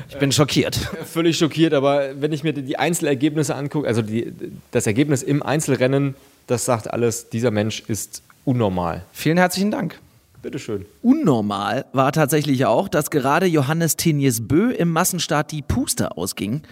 ich 0.09 0.17
bin 0.17 0.31
schockiert. 0.31 0.75
Völlig 1.05 1.37
schockiert, 1.37 1.73
aber 1.73 2.21
wenn 2.21 2.31
ich 2.31 2.43
mir 2.43 2.53
die 2.53 2.79
Einzelergebnisse 2.79 3.53
angucke, 3.53 3.85
also 3.85 4.01
die, 4.01 4.31
das 4.71 4.87
Ergebnis 4.87 5.23
im 5.23 5.43
Einzelrennen, 5.43 6.15
das 6.47 6.63
sagt 6.63 6.91
alles, 6.91 7.29
dieser 7.29 7.51
Mensch 7.51 7.83
ist 7.87 8.23
unnormal. 8.45 9.03
Vielen 9.11 9.37
herzlichen 9.37 9.71
Dank. 9.71 9.99
Bitteschön. 10.41 10.85
Unnormal 11.01 11.85
war 11.93 12.11
tatsächlich 12.11 12.65
auch, 12.65 12.89
dass 12.89 13.11
gerade 13.11 13.45
Johannes 13.45 13.95
Tenies 13.95 14.47
Bö 14.47 14.71
im 14.71 14.91
Massenstart 14.91 15.51
die 15.51 15.61
Puste 15.61 16.17
ausging. 16.17 16.63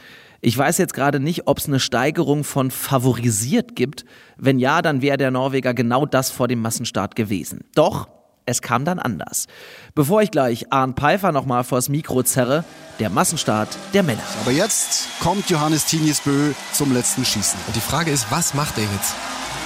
Ich 0.42 0.58
weiß 0.58 0.78
jetzt 0.78 0.94
gerade 0.94 1.20
nicht, 1.20 1.48
ob 1.48 1.58
es 1.58 1.68
eine 1.68 1.80
Steigerung 1.80 2.44
von 2.44 2.72
favorisiert 2.72 3.76
gibt. 3.76 4.06
Wenn 4.38 4.58
ja, 4.58 4.82
dann 4.82 5.02
wäre 5.02 5.18
der 5.18 5.32
Norweger 5.32 5.74
genau 5.74 6.06
das 6.06 6.32
vor 6.32 6.48
dem 6.48 6.62
Massenstart 6.62 7.16
gewesen. 7.16 7.66
Doch, 7.76 8.08
es 8.46 8.62
kam 8.62 8.86
dann 8.86 9.00
anders. 9.00 9.46
Bevor 9.94 10.22
ich 10.22 10.32
gleich 10.32 10.72
Arndt 10.72 11.00
Pfeiffer 11.00 11.32
nochmal 11.32 11.64
vors 11.64 11.90
Mikro 11.90 12.24
zerre, 12.24 12.64
der 13.00 13.10
Massenstart 13.10 13.78
der 13.94 14.02
Männer. 14.02 14.24
Aber 14.42 14.52
jetzt 14.52 15.08
kommt 15.20 15.50
Johannes 15.50 15.86
Tinius 15.86 16.22
Bö 16.22 16.54
zum 16.72 16.94
letzten 16.94 17.26
Schießen. 17.26 17.60
Und 17.68 17.76
die 17.76 17.82
Frage 17.82 18.10
ist, 18.10 18.32
was 18.32 18.54
macht 18.54 18.78
er 18.78 18.86
jetzt? 18.86 19.16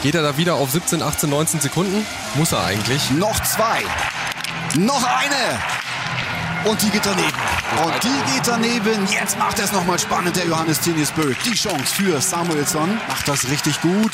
Geht 0.04 0.16
er 0.16 0.22
da 0.22 0.36
wieder 0.36 0.56
auf 0.56 0.70
17, 0.70 1.02
18, 1.02 1.30
19 1.30 1.62
Sekunden? 1.62 2.06
Muss 2.36 2.52
er 2.52 2.66
eigentlich. 2.66 3.10
Noch 3.12 3.40
zwei. 3.44 3.84
Noch 4.78 5.02
eine. 5.02 6.70
Und 6.70 6.82
die 6.82 6.90
geht 6.90 7.06
daneben. 7.06 7.32
Und 7.82 8.04
die 8.04 8.34
geht 8.34 8.46
daneben. 8.46 9.08
Jetzt 9.10 9.40
macht 9.40 9.60
er 9.60 9.64
es 9.64 9.72
nochmal 9.72 9.98
spannend, 9.98 10.36
der 10.36 10.46
Johannes 10.46 10.82
Tinius 10.82 11.12
Bö. 11.12 11.34
Die 11.46 11.54
Chance 11.54 11.96
für 11.96 12.20
Samuelsson. 12.20 13.00
Macht 13.08 13.30
das 13.30 13.48
richtig 13.48 13.80
gut. 13.80 14.12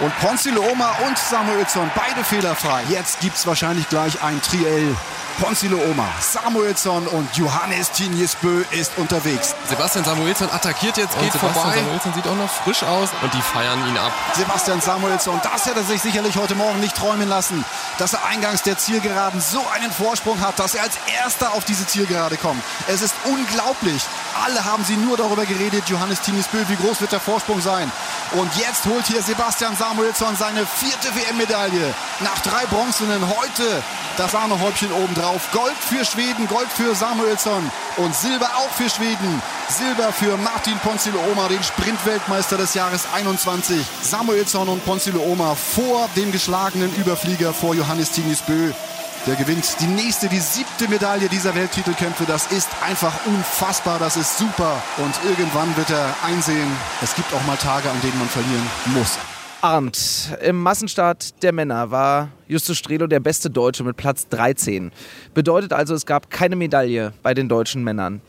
Und 0.00 0.14
Ponzilo 0.18 0.62
Oma 0.70 0.94
und 1.06 1.16
Samuelsson, 1.16 1.90
beide 1.94 2.22
fehlerfrei. 2.22 2.82
Jetzt 2.90 3.20
gibt 3.20 3.36
es 3.36 3.46
wahrscheinlich 3.46 3.88
gleich 3.88 4.22
ein 4.22 4.42
Triell 4.42 4.94
Ponzilo 5.40 5.78
Oma, 5.90 6.08
Samuelsson 6.18 7.06
und 7.08 7.36
Johannes 7.36 7.90
Tinjesbö 7.90 8.64
ist 8.70 8.92
unterwegs. 8.96 9.54
Sebastian 9.68 10.02
Samuelsson 10.02 10.48
attackiert 10.50 10.96
jetzt, 10.96 11.18
geht 11.18 11.30
Sebastian 11.30 11.52
vorbei. 11.52 11.76
Samuelsson 11.76 12.14
sieht 12.14 12.26
auch 12.26 12.36
noch 12.36 12.48
frisch 12.48 12.82
aus 12.82 13.10
und 13.22 13.34
die 13.34 13.42
feiern 13.42 13.86
ihn 13.86 13.98
ab. 13.98 14.12
Sebastian 14.34 14.80
Samuelsson, 14.80 15.38
das 15.42 15.66
hätte 15.66 15.80
er 15.80 15.84
sich 15.84 16.00
sicherlich 16.00 16.36
heute 16.36 16.54
Morgen 16.54 16.80
nicht 16.80 16.96
träumen 16.96 17.28
lassen, 17.28 17.66
dass 17.98 18.14
er 18.14 18.24
eingangs 18.24 18.62
der 18.62 18.78
Zielgeraden 18.78 19.42
so 19.42 19.62
einen 19.74 19.92
Vorsprung 19.92 20.40
hat, 20.40 20.58
dass 20.58 20.74
er 20.74 20.84
als 20.84 20.98
Erster 21.22 21.52
auf 21.52 21.66
diese 21.66 21.86
Zielgerade 21.86 22.38
kommt. 22.38 22.62
Es 22.88 23.02
ist 23.02 23.14
unglaublich. 23.24 24.02
Alle 24.42 24.64
haben 24.64 24.84
sie 24.84 24.96
nur 24.96 25.18
darüber 25.18 25.44
geredet, 25.44 25.84
Johannes 25.88 26.20
Tinjesbö, 26.22 26.64
wie 26.68 26.76
groß 26.76 27.02
wird 27.02 27.12
der 27.12 27.20
Vorsprung 27.20 27.60
sein. 27.60 27.92
Und 28.32 28.50
jetzt 28.56 28.84
holt 28.86 29.06
hier 29.06 29.22
Sebastian 29.22 29.76
Samuelsson 29.76 30.36
seine 30.36 30.66
vierte 30.66 31.08
WM-Medaille. 31.14 31.94
Nach 32.20 32.38
drei 32.40 32.66
Bronzenen 32.66 33.22
heute 33.28 33.82
das 34.16 34.32
Sahnehäubchen 34.32 34.90
oben 34.92 35.14
drauf. 35.14 35.48
Gold 35.52 35.76
für 35.76 36.04
Schweden, 36.04 36.48
Gold 36.48 36.68
für 36.68 36.94
Samuelsson 36.94 37.70
und 37.98 38.14
Silber 38.14 38.50
auch 38.56 38.70
für 38.70 38.88
Schweden. 38.88 39.42
Silber 39.68 40.12
für 40.12 40.36
Martin 40.38 40.78
Ponzilo-Oma, 40.78 41.48
den 41.48 41.62
Sprintweltmeister 41.62 42.56
des 42.56 42.74
Jahres 42.74 43.06
21. 43.14 43.84
Samuelsson 44.02 44.68
und 44.68 44.84
Ponzilo-Oma 44.84 45.54
vor 45.54 46.08
dem 46.16 46.32
geschlagenen 46.32 46.94
Überflieger 46.96 47.52
vor 47.52 47.74
Johannes 47.74 48.10
Tinis 48.10 48.42
Bö. 48.42 48.72
Der 49.26 49.34
gewinnt 49.34 49.80
die 49.80 49.88
nächste, 49.88 50.28
die 50.28 50.38
siebte 50.38 50.86
Medaille 50.86 51.28
dieser 51.28 51.52
Welttitelkämpfe. 51.56 52.26
Das 52.26 52.52
ist 52.52 52.68
einfach 52.80 53.26
unfassbar, 53.26 53.98
das 53.98 54.16
ist 54.16 54.38
super. 54.38 54.80
Und 54.98 55.12
irgendwann 55.28 55.76
wird 55.76 55.90
er 55.90 56.14
einsehen, 56.24 56.70
es 57.02 57.12
gibt 57.16 57.34
auch 57.34 57.44
mal 57.44 57.56
Tage, 57.56 57.90
an 57.90 58.00
denen 58.02 58.16
man 58.20 58.28
verlieren 58.28 58.62
muss. 58.94 59.18
Arndt, 59.62 60.38
im 60.42 60.62
Massenstart 60.62 61.42
der 61.42 61.52
Männer 61.52 61.90
war 61.90 62.28
Justus 62.46 62.78
Strelo 62.78 63.08
der 63.08 63.18
beste 63.18 63.50
Deutsche 63.50 63.82
mit 63.82 63.96
Platz 63.96 64.28
13. 64.28 64.92
Bedeutet 65.34 65.72
also, 65.72 65.94
es 65.94 66.06
gab 66.06 66.30
keine 66.30 66.54
Medaille 66.54 67.12
bei 67.24 67.34
den 67.34 67.48
deutschen 67.48 67.82
Männern. 67.82 68.20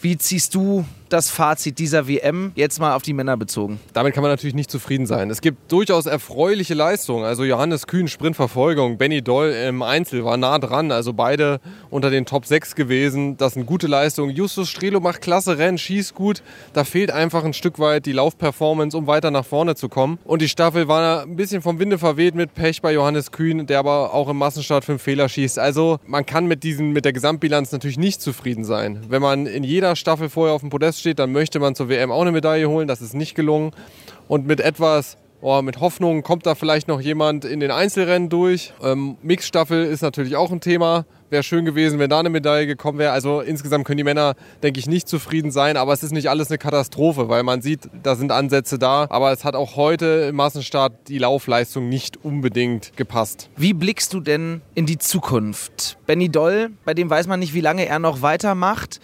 Wie 0.00 0.18
ziehst 0.18 0.52
du 0.56 0.84
das 1.14 1.30
Fazit 1.30 1.78
dieser 1.78 2.08
WM 2.08 2.50
jetzt 2.56 2.80
mal 2.80 2.94
auf 2.96 3.02
die 3.02 3.12
Männer 3.12 3.36
bezogen? 3.36 3.78
Damit 3.92 4.14
kann 4.14 4.22
man 4.22 4.32
natürlich 4.32 4.54
nicht 4.54 4.70
zufrieden 4.70 5.06
sein. 5.06 5.30
Es 5.30 5.40
gibt 5.40 5.70
durchaus 5.70 6.06
erfreuliche 6.06 6.74
Leistungen. 6.74 7.24
Also 7.24 7.44
Johannes 7.44 7.86
Kühn, 7.86 8.08
Sprintverfolgung, 8.08 8.98
Benny 8.98 9.22
Doll 9.22 9.50
im 9.50 9.82
Einzel 9.82 10.24
war 10.24 10.36
nah 10.36 10.58
dran. 10.58 10.90
Also 10.90 11.12
beide 11.12 11.60
unter 11.90 12.10
den 12.10 12.26
Top 12.26 12.46
6 12.46 12.74
gewesen. 12.74 13.36
Das 13.36 13.54
sind 13.54 13.64
gute 13.66 13.86
Leistungen. 13.86 14.34
Justus 14.34 14.68
Strelo 14.68 14.98
macht 14.98 15.20
klasse 15.20 15.56
Rennen, 15.56 15.78
schießt 15.78 16.16
gut. 16.16 16.42
Da 16.72 16.82
fehlt 16.82 17.12
einfach 17.12 17.44
ein 17.44 17.52
Stück 17.52 17.78
weit 17.78 18.06
die 18.06 18.12
Laufperformance, 18.12 18.96
um 18.96 19.06
weiter 19.06 19.30
nach 19.30 19.44
vorne 19.44 19.76
zu 19.76 19.88
kommen. 19.88 20.18
Und 20.24 20.42
die 20.42 20.48
Staffel 20.48 20.88
war 20.88 21.22
ein 21.22 21.36
bisschen 21.36 21.62
vom 21.62 21.78
Winde 21.78 21.98
verweht 21.98 22.34
mit 22.34 22.54
Pech 22.54 22.82
bei 22.82 22.92
Johannes 22.92 23.30
Kühn, 23.30 23.66
der 23.66 23.78
aber 23.78 24.12
auch 24.12 24.28
im 24.28 24.38
Massenstart 24.38 24.84
fünf 24.84 25.00
Fehler 25.00 25.28
schießt. 25.28 25.60
Also 25.60 26.00
man 26.08 26.26
kann 26.26 26.46
mit, 26.46 26.64
diesen, 26.64 26.90
mit 26.90 27.04
der 27.04 27.12
Gesamtbilanz 27.12 27.70
natürlich 27.70 27.98
nicht 27.98 28.20
zufrieden 28.20 28.64
sein. 28.64 29.00
Wenn 29.08 29.22
man 29.22 29.46
in 29.46 29.62
jeder 29.62 29.94
Staffel 29.94 30.28
vorher 30.28 30.54
auf 30.56 30.62
dem 30.62 30.70
Podest 30.70 31.03
steht, 31.04 31.18
dann 31.18 31.32
möchte 31.32 31.60
man 31.60 31.74
zur 31.74 31.90
WM 31.90 32.10
auch 32.10 32.22
eine 32.22 32.32
Medaille 32.32 32.66
holen. 32.66 32.88
Das 32.88 33.02
ist 33.02 33.12
nicht 33.12 33.34
gelungen. 33.34 33.72
Und 34.26 34.46
mit 34.46 34.60
etwas 34.60 35.18
Oh, 35.46 35.60
mit 35.60 35.78
Hoffnung 35.78 36.22
kommt 36.22 36.46
da 36.46 36.54
vielleicht 36.54 36.88
noch 36.88 37.02
jemand 37.02 37.44
in 37.44 37.60
den 37.60 37.70
Einzelrennen 37.70 38.30
durch. 38.30 38.72
Ähm, 38.82 39.18
Mixstaffel 39.20 39.84
ist 39.84 40.00
natürlich 40.00 40.36
auch 40.36 40.50
ein 40.50 40.62
Thema. 40.62 41.04
Wäre 41.28 41.42
schön 41.42 41.66
gewesen, 41.66 41.98
wenn 41.98 42.08
da 42.08 42.20
eine 42.20 42.30
Medaille 42.30 42.66
gekommen 42.66 42.98
wäre. 42.98 43.12
Also 43.12 43.42
insgesamt 43.42 43.84
können 43.84 43.98
die 43.98 44.04
Männer, 44.04 44.36
denke 44.62 44.80
ich, 44.80 44.86
nicht 44.86 45.06
zufrieden 45.06 45.50
sein. 45.50 45.76
Aber 45.76 45.92
es 45.92 46.02
ist 46.02 46.12
nicht 46.12 46.30
alles 46.30 46.48
eine 46.48 46.56
Katastrophe, 46.56 47.28
weil 47.28 47.42
man 47.42 47.60
sieht, 47.60 47.90
da 48.02 48.14
sind 48.14 48.32
Ansätze 48.32 48.78
da. 48.78 49.06
Aber 49.10 49.32
es 49.32 49.44
hat 49.44 49.54
auch 49.54 49.76
heute 49.76 50.28
im 50.30 50.36
Massenstart 50.36 51.08
die 51.08 51.18
Laufleistung 51.18 51.90
nicht 51.90 52.24
unbedingt 52.24 52.96
gepasst. 52.96 53.50
Wie 53.54 53.74
blickst 53.74 54.14
du 54.14 54.20
denn 54.20 54.62
in 54.74 54.86
die 54.86 54.96
Zukunft? 54.96 55.98
Benny 56.06 56.30
Doll, 56.30 56.70
bei 56.86 56.94
dem 56.94 57.10
weiß 57.10 57.26
man 57.26 57.38
nicht, 57.38 57.52
wie 57.52 57.60
lange 57.60 57.84
er 57.84 57.98
noch 57.98 58.22
weitermacht. 58.22 58.98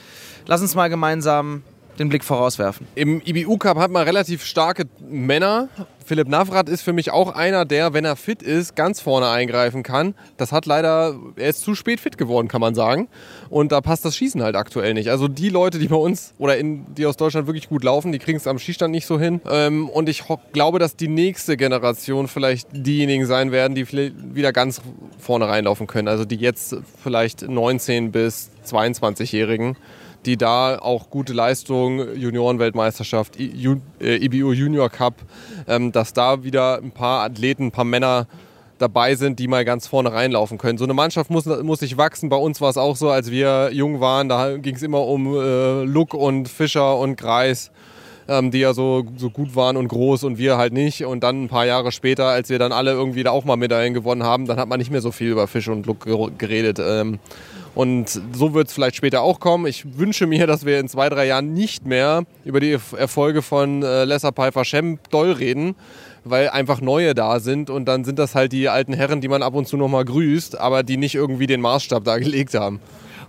Lass 0.46 0.62
uns 0.62 0.74
mal 0.74 0.88
gemeinsam 0.88 1.64
den 2.00 2.08
Blick 2.08 2.24
vorauswerfen. 2.24 2.88
Im 2.94 3.20
IBU 3.24 3.58
Cup 3.58 3.76
hat 3.76 3.90
man 3.90 4.02
relativ 4.02 4.44
starke 4.44 4.84
Männer. 5.08 5.68
Philipp 6.04 6.28
Navrat 6.28 6.68
ist 6.68 6.82
für 6.82 6.92
mich 6.92 7.12
auch 7.12 7.34
einer, 7.36 7.64
der, 7.64 7.92
wenn 7.92 8.04
er 8.04 8.16
fit 8.16 8.42
ist, 8.42 8.74
ganz 8.74 9.00
vorne 9.00 9.28
eingreifen 9.28 9.84
kann. 9.84 10.14
Das 10.38 10.50
hat 10.50 10.66
leider, 10.66 11.14
er 11.36 11.50
ist 11.50 11.60
zu 11.60 11.74
spät 11.74 12.00
fit 12.00 12.18
geworden, 12.18 12.48
kann 12.48 12.60
man 12.60 12.74
sagen. 12.74 13.08
Und 13.50 13.70
da 13.70 13.80
passt 13.80 14.04
das 14.04 14.16
Schießen 14.16 14.42
halt 14.42 14.56
aktuell 14.56 14.94
nicht. 14.94 15.10
Also 15.10 15.28
die 15.28 15.50
Leute, 15.50 15.78
die 15.78 15.88
bei 15.88 15.96
uns 15.96 16.34
oder 16.38 16.56
in, 16.56 16.86
die 16.94 17.06
aus 17.06 17.16
Deutschland 17.16 17.46
wirklich 17.46 17.68
gut 17.68 17.84
laufen, 17.84 18.12
die 18.12 18.18
kriegen 18.18 18.38
es 18.38 18.46
am 18.46 18.58
Schießstand 18.58 18.90
nicht 18.90 19.06
so 19.06 19.20
hin. 19.20 19.40
Ähm, 19.48 19.88
und 19.88 20.08
ich 20.08 20.24
glaube, 20.52 20.78
dass 20.78 20.96
die 20.96 21.08
nächste 21.08 21.56
Generation 21.56 22.26
vielleicht 22.26 22.68
diejenigen 22.72 23.26
sein 23.26 23.52
werden, 23.52 23.74
die 23.74 23.86
wieder 23.92 24.52
ganz 24.52 24.80
vorne 25.18 25.46
reinlaufen 25.48 25.86
können. 25.86 26.08
Also 26.08 26.24
die 26.24 26.36
jetzt 26.36 26.76
vielleicht 27.02 27.46
19 27.48 28.10
bis 28.10 28.50
22-Jährigen 28.66 29.76
die 30.26 30.36
da 30.36 30.78
auch 30.78 31.10
gute 31.10 31.32
Leistungen, 31.32 32.18
Juniorenweltmeisterschaft, 32.20 33.38
IBU 33.38 33.80
äh, 34.00 34.54
Junior 34.54 34.90
Cup, 34.90 35.14
ähm, 35.66 35.92
dass 35.92 36.12
da 36.12 36.44
wieder 36.44 36.78
ein 36.78 36.90
paar 36.90 37.22
Athleten, 37.22 37.66
ein 37.66 37.72
paar 37.72 37.84
Männer 37.84 38.26
dabei 38.80 39.14
sind, 39.14 39.38
die 39.38 39.48
mal 39.48 39.64
ganz 39.64 39.86
vorne 39.86 40.12
reinlaufen 40.12 40.58
können. 40.58 40.78
So 40.78 40.84
eine 40.84 40.94
Mannschaft 40.94 41.30
muss, 41.30 41.46
muss 41.46 41.80
sich 41.80 41.96
wachsen. 41.96 42.28
Bei 42.28 42.36
uns 42.36 42.60
war 42.60 42.70
es 42.70 42.76
auch 42.76 42.96
so, 42.96 43.10
als 43.10 43.30
wir 43.30 43.70
jung 43.72 44.00
waren, 44.00 44.28
da 44.28 44.56
ging 44.56 44.74
es 44.74 44.82
immer 44.82 45.06
um 45.06 45.34
äh, 45.34 45.84
Luck 45.84 46.14
und 46.14 46.48
Fischer 46.48 46.98
und 46.98 47.16
Greis, 47.16 47.70
ähm, 48.28 48.50
die 48.50 48.60
ja 48.60 48.72
so, 48.72 49.04
so 49.16 49.30
gut 49.30 49.54
waren 49.54 49.76
und 49.76 49.88
groß 49.88 50.24
und 50.24 50.38
wir 50.38 50.56
halt 50.56 50.72
nicht. 50.72 51.04
Und 51.04 51.22
dann 51.22 51.44
ein 51.44 51.48
paar 51.48 51.66
Jahre 51.66 51.92
später, 51.92 52.26
als 52.26 52.48
wir 52.48 52.58
dann 52.58 52.72
alle 52.72 52.92
irgendwie 52.92 53.22
da 53.22 53.30
auch 53.30 53.44
mal 53.44 53.56
Medaillen 53.56 53.94
gewonnen 53.94 54.22
haben, 54.22 54.46
dann 54.46 54.58
hat 54.58 54.68
man 54.68 54.78
nicht 54.78 54.90
mehr 54.90 55.02
so 55.02 55.12
viel 55.12 55.30
über 55.30 55.46
Fischer 55.46 55.72
und 55.72 55.86
Luck 55.86 56.06
geredet. 56.38 56.78
Ähm, 56.80 57.18
und 57.74 58.08
so 58.32 58.52
wird 58.54 58.68
es 58.68 58.74
vielleicht 58.74 58.96
später 58.96 59.22
auch 59.22 59.40
kommen. 59.40 59.66
Ich 59.66 59.98
wünsche 59.98 60.26
mir, 60.26 60.46
dass 60.46 60.64
wir 60.64 60.80
in 60.80 60.88
zwei, 60.88 61.08
drei 61.08 61.26
Jahren 61.26 61.52
nicht 61.52 61.86
mehr 61.86 62.24
über 62.44 62.60
die 62.60 62.76
Erfolge 62.96 63.42
von 63.42 63.82
äh, 63.82 64.04
Lesser 64.04 64.32
Piper 64.32 64.64
Shem 64.64 64.98
doll 65.10 65.32
reden, 65.32 65.76
weil 66.24 66.50
einfach 66.50 66.80
neue 66.80 67.14
da 67.14 67.40
sind 67.40 67.70
und 67.70 67.86
dann 67.86 68.04
sind 68.04 68.18
das 68.18 68.34
halt 68.34 68.52
die 68.52 68.68
alten 68.68 68.92
Herren, 68.92 69.20
die 69.20 69.28
man 69.28 69.42
ab 69.42 69.54
und 69.54 69.68
zu 69.68 69.76
nochmal 69.76 70.04
grüßt, 70.04 70.58
aber 70.58 70.82
die 70.82 70.96
nicht 70.96 71.14
irgendwie 71.14 71.46
den 71.46 71.60
Maßstab 71.60 72.04
da 72.04 72.18
gelegt 72.18 72.54
haben. 72.54 72.80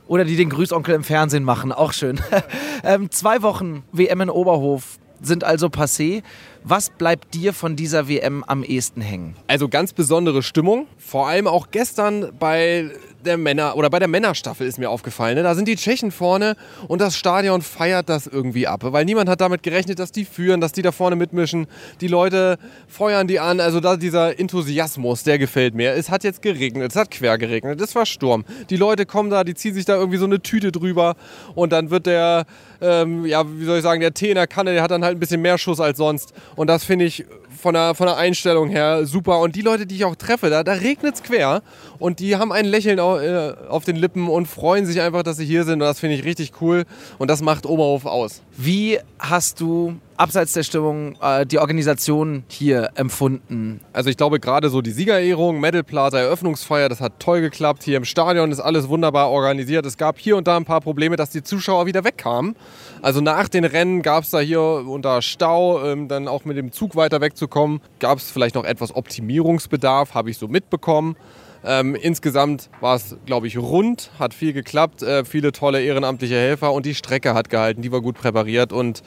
Oder 0.07 0.25
die 0.25 0.35
den 0.35 0.49
Grüßonkel 0.49 0.95
im 0.95 1.03
Fernsehen 1.03 1.43
machen, 1.43 1.71
auch 1.71 1.93
schön. 1.93 2.19
ähm, 2.83 3.11
zwei 3.11 3.43
Wochen 3.43 3.83
WM 3.91 4.21
in 4.21 4.29
Oberhof 4.29 4.97
sind 5.21 5.43
also 5.43 5.67
passé. 5.67 6.23
Was 6.63 6.91
bleibt 6.91 7.33
dir 7.33 7.53
von 7.53 7.75
dieser 7.75 8.07
WM 8.07 8.43
am 8.43 8.63
ehesten 8.63 9.01
hängen? 9.01 9.35
Also 9.47 9.67
ganz 9.67 9.93
besondere 9.93 10.43
Stimmung. 10.43 10.85
Vor 10.99 11.27
allem 11.27 11.47
auch 11.47 11.71
gestern 11.71 12.31
bei 12.37 12.91
der 13.25 13.37
Männer 13.37 13.75
oder 13.77 13.89
bei 13.89 13.99
der 13.99 14.07
Männerstaffel 14.07 14.67
ist 14.67 14.79
mir 14.79 14.89
aufgefallen. 14.89 15.35
Ne? 15.35 15.43
Da 15.43 15.55
sind 15.55 15.67
die 15.67 15.75
Tschechen 15.75 16.11
vorne 16.11 16.55
und 16.87 17.01
das 17.01 17.17
Stadion 17.17 17.61
feiert 17.61 18.09
das 18.09 18.27
irgendwie 18.27 18.67
ab, 18.67 18.81
weil 18.83 19.05
niemand 19.05 19.29
hat 19.29 19.41
damit 19.41 19.63
gerechnet, 19.63 19.99
dass 19.99 20.11
die 20.11 20.25
führen, 20.25 20.61
dass 20.61 20.71
die 20.71 20.81
da 20.81 20.91
vorne 20.91 21.15
mitmischen. 21.15 21.67
Die 21.99 22.07
Leute 22.07 22.57
feuern 22.87 23.27
die 23.27 23.39
an. 23.39 23.59
Also 23.59 23.79
da 23.79 23.97
dieser 23.97 24.39
Enthusiasmus, 24.39 25.23
der 25.23 25.37
gefällt 25.39 25.75
mir. 25.75 25.93
Es 25.93 26.09
hat 26.09 26.23
jetzt 26.23 26.41
geregnet, 26.41 26.91
es 26.91 26.95
hat 26.95 27.11
quer 27.11 27.37
geregnet, 27.37 27.81
es 27.81 27.95
war 27.95 28.05
Sturm. 28.05 28.45
Die 28.69 28.77
Leute 28.77 29.05
kommen 29.05 29.29
da, 29.29 29.43
die 29.43 29.55
ziehen 29.55 29.73
sich 29.73 29.85
da 29.85 29.95
irgendwie 29.95 30.17
so 30.17 30.25
eine 30.25 30.41
Tüte 30.41 30.71
drüber 30.71 31.15
und 31.55 31.71
dann 31.71 31.89
wird 31.89 32.05
der, 32.05 32.45
ähm, 32.81 33.25
ja, 33.25 33.43
wie 33.47 33.65
soll 33.65 33.77
ich 33.77 33.83
sagen, 33.83 34.01
der 34.01 34.13
Tee 34.13 34.29
in 34.29 34.35
der 34.35 34.47
Kanne, 34.47 34.73
der 34.73 34.83
hat 34.83 34.91
dann 34.91 35.03
halt 35.03 35.17
ein 35.17 35.19
bisschen 35.19 35.41
mehr 35.41 35.57
Schuss 35.57 35.79
als 35.79 35.97
sonst 35.97 36.33
Und 36.55 36.67
das 36.67 36.83
finde 36.83 37.05
ich 37.05 37.25
von 37.61 37.73
der, 37.73 37.95
von 37.95 38.07
der 38.07 38.17
Einstellung 38.17 38.69
her 38.69 39.05
super. 39.05 39.39
Und 39.39 39.55
die 39.55 39.61
Leute, 39.61 39.85
die 39.85 39.95
ich 39.95 40.05
auch 40.05 40.15
treffe, 40.15 40.49
da, 40.49 40.63
da 40.63 40.73
regnet 40.73 41.15
es 41.15 41.23
quer. 41.23 41.61
Und 41.99 42.19
die 42.19 42.35
haben 42.35 42.51
ein 42.51 42.65
Lächeln 42.65 42.99
auf, 42.99 43.21
äh, 43.21 43.53
auf 43.69 43.85
den 43.85 43.95
Lippen 43.95 44.27
und 44.27 44.47
freuen 44.47 44.85
sich 44.85 45.01
einfach, 45.01 45.23
dass 45.23 45.37
sie 45.37 45.45
hier 45.45 45.63
sind. 45.63 45.75
Und 45.75 45.87
das 45.87 45.99
finde 45.99 46.15
ich 46.15 46.23
richtig 46.23 46.53
cool. 46.61 46.85
Und 47.19 47.29
das 47.29 47.41
macht 47.41 47.65
Oberhof 47.65 48.05
aus. 48.05 48.41
Wie 48.57 48.99
hast 49.19 49.59
du 49.61 49.95
abseits 50.21 50.53
der 50.53 50.61
Stimmung 50.61 51.15
äh, 51.19 51.47
die 51.47 51.57
Organisation 51.57 52.43
hier 52.47 52.91
empfunden? 52.93 53.81
Also 53.91 54.11
ich 54.11 54.17
glaube 54.17 54.39
gerade 54.39 54.69
so 54.69 54.81
die 54.81 54.91
Siegerehrung, 54.91 55.59
Medal 55.59 55.83
Plaza, 55.83 56.19
Eröffnungsfeier, 56.19 56.89
das 56.89 57.01
hat 57.01 57.19
toll 57.19 57.41
geklappt. 57.41 57.81
Hier 57.81 57.97
im 57.97 58.05
Stadion 58.05 58.51
ist 58.51 58.59
alles 58.59 58.87
wunderbar 58.87 59.31
organisiert. 59.31 59.83
Es 59.85 59.97
gab 59.97 60.19
hier 60.19 60.37
und 60.37 60.47
da 60.47 60.57
ein 60.57 60.65
paar 60.65 60.79
Probleme, 60.79 61.15
dass 61.15 61.31
die 61.31 61.41
Zuschauer 61.41 61.87
wieder 61.87 62.03
wegkamen. 62.03 62.55
Also 63.01 63.19
nach 63.19 63.49
den 63.49 63.65
Rennen 63.65 64.03
gab 64.03 64.23
es 64.23 64.29
da 64.29 64.39
hier 64.39 64.61
unter 64.61 65.23
Stau, 65.23 65.83
ähm, 65.83 66.07
dann 66.07 66.27
auch 66.27 66.45
mit 66.45 66.55
dem 66.55 66.71
Zug 66.71 66.95
weiter 66.95 67.19
wegzukommen, 67.19 67.81
gab 67.99 68.19
es 68.19 68.29
vielleicht 68.29 68.53
noch 68.53 68.63
etwas 68.63 68.95
Optimierungsbedarf, 68.95 70.13
habe 70.13 70.29
ich 70.29 70.37
so 70.37 70.47
mitbekommen. 70.47 71.15
Ähm, 71.63 71.95
insgesamt 71.95 72.69
war 72.79 72.95
es, 72.95 73.17
glaube 73.25 73.47
ich, 73.47 73.57
rund, 73.57 74.11
hat 74.17 74.33
viel 74.33 74.51
geklappt, 74.53 75.03
äh, 75.03 75.25
viele 75.25 75.51
tolle 75.51 75.81
ehrenamtliche 75.81 76.35
Helfer 76.35 76.73
und 76.73 76.85
die 76.85 76.95
Strecke 76.95 77.35
hat 77.35 77.49
gehalten, 77.49 77.83
die 77.83 77.91
war 77.91 78.01
gut 78.01 78.15
präpariert 78.15 78.73
und 78.73 79.03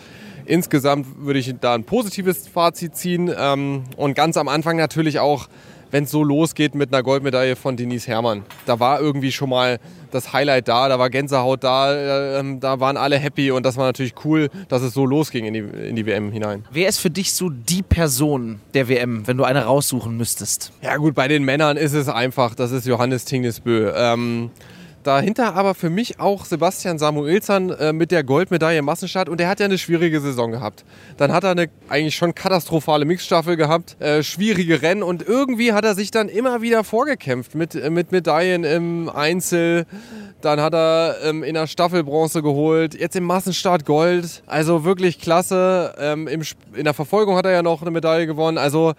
insgesamt 0.46 1.06
würde 1.18 1.38
ich 1.38 1.54
da 1.60 1.74
ein 1.74 1.84
positives 1.84 2.48
Fazit 2.48 2.96
ziehen 2.96 3.30
ähm, 3.36 3.84
und 3.96 4.14
ganz 4.14 4.36
am 4.36 4.48
Anfang 4.48 4.76
natürlich 4.76 5.18
auch 5.18 5.48
wenn 5.94 6.04
es 6.04 6.10
so 6.10 6.24
losgeht 6.24 6.74
mit 6.74 6.92
einer 6.92 7.04
Goldmedaille 7.04 7.54
von 7.54 7.76
Denise 7.76 8.08
Herrmann. 8.08 8.42
Da 8.66 8.80
war 8.80 9.00
irgendwie 9.00 9.30
schon 9.30 9.48
mal 9.48 9.78
das 10.10 10.32
Highlight 10.32 10.66
da, 10.66 10.88
da 10.88 10.98
war 10.98 11.08
Gänsehaut 11.08 11.62
da, 11.62 12.40
äh, 12.40 12.58
da 12.58 12.80
waren 12.80 12.96
alle 12.96 13.16
happy 13.16 13.52
und 13.52 13.64
das 13.64 13.76
war 13.76 13.86
natürlich 13.86 14.14
cool, 14.24 14.48
dass 14.68 14.82
es 14.82 14.92
so 14.92 15.06
losging 15.06 15.44
in 15.44 15.54
die, 15.54 15.60
in 15.60 15.94
die 15.94 16.04
WM 16.04 16.32
hinein. 16.32 16.64
Wer 16.72 16.88
ist 16.88 16.98
für 16.98 17.10
dich 17.10 17.32
so 17.32 17.48
die 17.48 17.82
Person 17.82 18.58
der 18.74 18.88
WM, 18.88 19.24
wenn 19.28 19.36
du 19.36 19.44
eine 19.44 19.66
raussuchen 19.66 20.16
müsstest? 20.16 20.72
Ja 20.82 20.96
gut, 20.96 21.14
bei 21.14 21.28
den 21.28 21.44
Männern 21.44 21.76
ist 21.76 21.92
es 21.92 22.08
einfach, 22.08 22.56
das 22.56 22.72
ist 22.72 22.88
Johannes 22.88 23.24
Tingnesbö. 23.24 23.92
Ähm, 23.94 24.50
Dahinter 25.04 25.54
aber 25.54 25.74
für 25.74 25.90
mich 25.90 26.18
auch 26.18 26.46
Sebastian 26.46 26.98
Samuelsson 26.98 27.70
äh, 27.70 27.92
mit 27.92 28.10
der 28.10 28.24
Goldmedaille 28.24 28.78
im 28.78 28.86
Massenstart 28.86 29.28
und 29.28 29.38
der 29.38 29.48
hat 29.48 29.60
ja 29.60 29.66
eine 29.66 29.76
schwierige 29.76 30.20
Saison 30.20 30.50
gehabt. 30.50 30.84
Dann 31.18 31.30
hat 31.30 31.44
er 31.44 31.50
eine 31.50 31.68
eigentlich 31.90 32.16
schon 32.16 32.34
katastrophale 32.34 33.04
Mixstaffel 33.04 33.56
gehabt, 33.56 34.00
äh, 34.00 34.22
schwierige 34.22 34.80
Rennen 34.80 35.02
und 35.02 35.26
irgendwie 35.26 35.74
hat 35.74 35.84
er 35.84 35.94
sich 35.94 36.10
dann 36.10 36.30
immer 36.30 36.62
wieder 36.62 36.84
vorgekämpft 36.84 37.54
mit, 37.54 37.74
äh, 37.74 37.90
mit 37.90 38.12
Medaillen 38.12 38.64
im 38.64 39.10
Einzel. 39.10 39.84
Dann 40.40 40.60
hat 40.60 40.74
er 40.74 41.16
ähm, 41.22 41.42
in 41.42 41.54
der 41.54 41.66
Staffel 41.66 42.02
Bronze 42.02 42.42
geholt, 42.42 42.98
jetzt 42.98 43.14
im 43.14 43.24
Massenstart 43.24 43.84
Gold. 43.84 44.42
Also 44.46 44.84
wirklich 44.84 45.20
klasse. 45.20 45.94
Ähm, 45.98 46.28
im, 46.28 46.42
in 46.74 46.84
der 46.84 46.94
Verfolgung 46.94 47.36
hat 47.36 47.44
er 47.44 47.52
ja 47.52 47.62
noch 47.62 47.82
eine 47.82 47.90
Medaille 47.90 48.26
gewonnen. 48.26 48.56
Also 48.56 48.94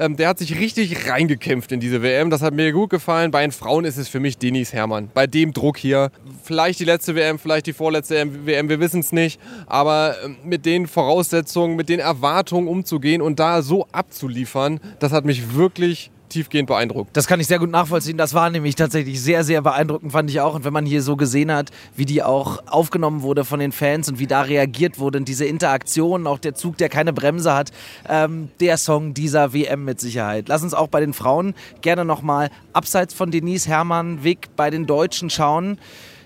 ähm, 0.00 0.16
der 0.16 0.28
hat 0.28 0.38
sich 0.38 0.58
richtig 0.58 1.08
reingekämpft 1.08 1.70
in 1.72 1.78
diese 1.78 2.02
WM. 2.02 2.30
Das 2.30 2.40
hat 2.40 2.54
mir 2.54 2.72
gut 2.72 2.90
gefallen. 2.90 3.30
Bei 3.30 3.42
den 3.42 3.52
Frauen 3.52 3.84
ist 3.84 3.98
es 3.98 4.08
für 4.08 4.18
mich 4.18 4.38
Denis 4.38 4.72
Hermann. 4.72 5.10
Bei 5.12 5.26
dem 5.26 5.52
Druck 5.52 5.76
hier. 5.76 6.10
Vielleicht 6.42 6.80
die 6.80 6.84
letzte 6.84 7.14
WM, 7.14 7.38
vielleicht 7.38 7.66
die 7.66 7.74
vorletzte 7.74 8.46
WM, 8.46 8.68
wir 8.68 8.80
wissen 8.80 9.00
es 9.00 9.12
nicht. 9.12 9.38
Aber 9.66 10.16
ähm, 10.24 10.36
mit 10.42 10.64
den 10.64 10.86
Voraussetzungen, 10.86 11.76
mit 11.76 11.90
den 11.90 12.00
Erwartungen 12.00 12.66
umzugehen 12.66 13.20
und 13.20 13.38
da 13.38 13.60
so 13.60 13.86
abzuliefern, 13.92 14.80
das 14.98 15.12
hat 15.12 15.26
mich 15.26 15.54
wirklich 15.54 16.10
tiefgehend 16.30 16.66
beeindruckt. 16.66 17.16
Das 17.16 17.26
kann 17.26 17.40
ich 17.40 17.46
sehr 17.46 17.58
gut 17.58 17.70
nachvollziehen. 17.70 18.16
Das 18.16 18.34
war 18.34 18.48
nämlich 18.50 18.74
tatsächlich 18.74 19.20
sehr, 19.20 19.44
sehr 19.44 19.62
beeindruckend, 19.62 20.12
fand 20.12 20.30
ich 20.30 20.40
auch. 20.40 20.54
Und 20.54 20.64
wenn 20.64 20.72
man 20.72 20.86
hier 20.86 21.02
so 21.02 21.16
gesehen 21.16 21.52
hat, 21.52 21.70
wie 21.94 22.06
die 22.06 22.22
auch 22.22 22.62
aufgenommen 22.66 23.22
wurde 23.22 23.44
von 23.44 23.60
den 23.60 23.72
Fans 23.72 24.08
und 24.08 24.18
wie 24.18 24.26
da 24.26 24.42
reagiert 24.42 24.98
wurde 24.98 25.18
und 25.18 25.28
diese 25.28 25.44
Interaktion, 25.44 26.26
auch 26.26 26.38
der 26.38 26.54
Zug, 26.54 26.78
der 26.78 26.88
keine 26.88 27.12
Bremse 27.12 27.54
hat, 27.54 27.70
ähm, 28.08 28.48
der 28.60 28.76
Song 28.78 29.14
dieser 29.14 29.52
WM 29.52 29.84
mit 29.84 30.00
Sicherheit. 30.00 30.48
Lass 30.48 30.62
uns 30.62 30.74
auch 30.74 30.88
bei 30.88 31.00
den 31.00 31.12
Frauen 31.12 31.54
gerne 31.82 32.04
nochmal 32.04 32.50
abseits 32.72 33.12
von 33.12 33.30
Denise 33.30 33.68
Hermann 33.68 34.24
Wick 34.24 34.48
bei 34.56 34.70
den 34.70 34.86
Deutschen 34.86 35.30
schauen. 35.30 35.78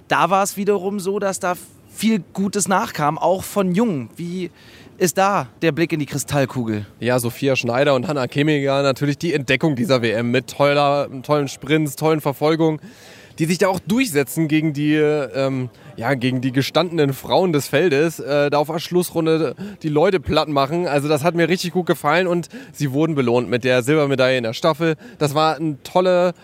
Da 0.08 0.30
war 0.30 0.42
es 0.42 0.56
wiederum 0.56 1.00
so, 1.00 1.18
dass 1.18 1.40
da 1.40 1.54
viel 1.94 2.22
Gutes 2.32 2.68
nachkam, 2.68 3.18
auch 3.18 3.44
von 3.44 3.74
Jungen. 3.74 4.10
Wie 4.16 4.50
ist 4.98 5.18
da 5.18 5.48
der 5.62 5.72
Blick 5.72 5.92
in 5.92 6.00
die 6.00 6.06
Kristallkugel? 6.06 6.86
Ja, 7.00 7.18
Sophia 7.18 7.56
Schneider 7.56 7.94
und 7.94 8.06
Hanna 8.06 8.26
Kemiger 8.26 8.82
natürlich 8.82 9.18
die 9.18 9.32
Entdeckung 9.32 9.76
dieser 9.76 10.02
WM 10.02 10.30
mit 10.30 10.48
toller, 10.48 11.08
tollen 11.22 11.48
Sprints, 11.48 11.96
tollen 11.96 12.20
Verfolgungen, 12.20 12.80
die 13.38 13.46
sich 13.46 13.58
da 13.58 13.68
auch 13.68 13.80
durchsetzen 13.80 14.46
gegen 14.46 14.72
die, 14.72 14.94
ähm, 14.94 15.68
ja, 15.96 16.14
gegen 16.14 16.40
die 16.40 16.52
gestandenen 16.52 17.12
Frauen 17.12 17.52
des 17.52 17.66
Feldes, 17.66 18.20
äh, 18.20 18.50
da 18.50 18.58
auf 18.58 18.68
der 18.68 18.78
Schlussrunde 18.78 19.56
die 19.82 19.88
Leute 19.88 20.20
platt 20.20 20.48
machen. 20.48 20.86
Also 20.86 21.08
das 21.08 21.24
hat 21.24 21.34
mir 21.34 21.48
richtig 21.48 21.72
gut 21.72 21.86
gefallen 21.86 22.26
und 22.26 22.48
sie 22.72 22.92
wurden 22.92 23.14
belohnt 23.14 23.48
mit 23.50 23.64
der 23.64 23.82
Silbermedaille 23.82 24.38
in 24.38 24.44
der 24.44 24.52
Staffel. 24.52 24.94
Das 25.18 25.34
war 25.34 25.56
eine 25.56 25.82
tolle 25.82 26.34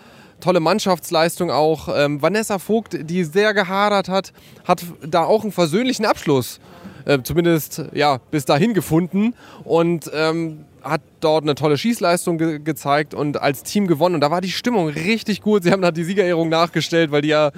tolle 0.41 0.59
Mannschaftsleistung 0.59 1.51
auch. 1.51 1.87
Ähm, 1.95 2.19
Vanessa 2.19 2.57
Vogt, 2.57 2.97
die 2.99 3.23
sehr 3.23 3.53
gehadert 3.53 4.09
hat, 4.09 4.33
hat 4.65 4.83
da 5.07 5.23
auch 5.23 5.43
einen 5.43 5.51
versöhnlichen 5.51 6.03
Abschluss 6.03 6.59
äh, 7.05 7.19
zumindest 7.23 7.83
ja, 7.93 8.19
bis 8.31 8.45
dahin 8.45 8.73
gefunden 8.73 9.33
und 9.63 10.09
ähm, 10.13 10.65
hat 10.83 11.01
dort 11.19 11.43
eine 11.43 11.55
tolle 11.55 11.77
Schießleistung 11.77 12.37
ge 12.37 12.59
gezeigt 12.59 13.13
und 13.13 13.41
als 13.41 13.63
Team 13.63 13.87
gewonnen. 13.87 14.15
Und 14.15 14.21
da 14.21 14.31
war 14.31 14.41
die 14.41 14.51
Stimmung 14.51 14.87
richtig 14.89 15.41
gut. 15.41 15.63
Sie 15.63 15.71
haben 15.71 15.81
da 15.81 15.91
die 15.91 16.03
Siegerehrung 16.03 16.49
nachgestellt, 16.49 17.11
weil 17.11 17.21
die 17.21 17.29
ja 17.29 17.51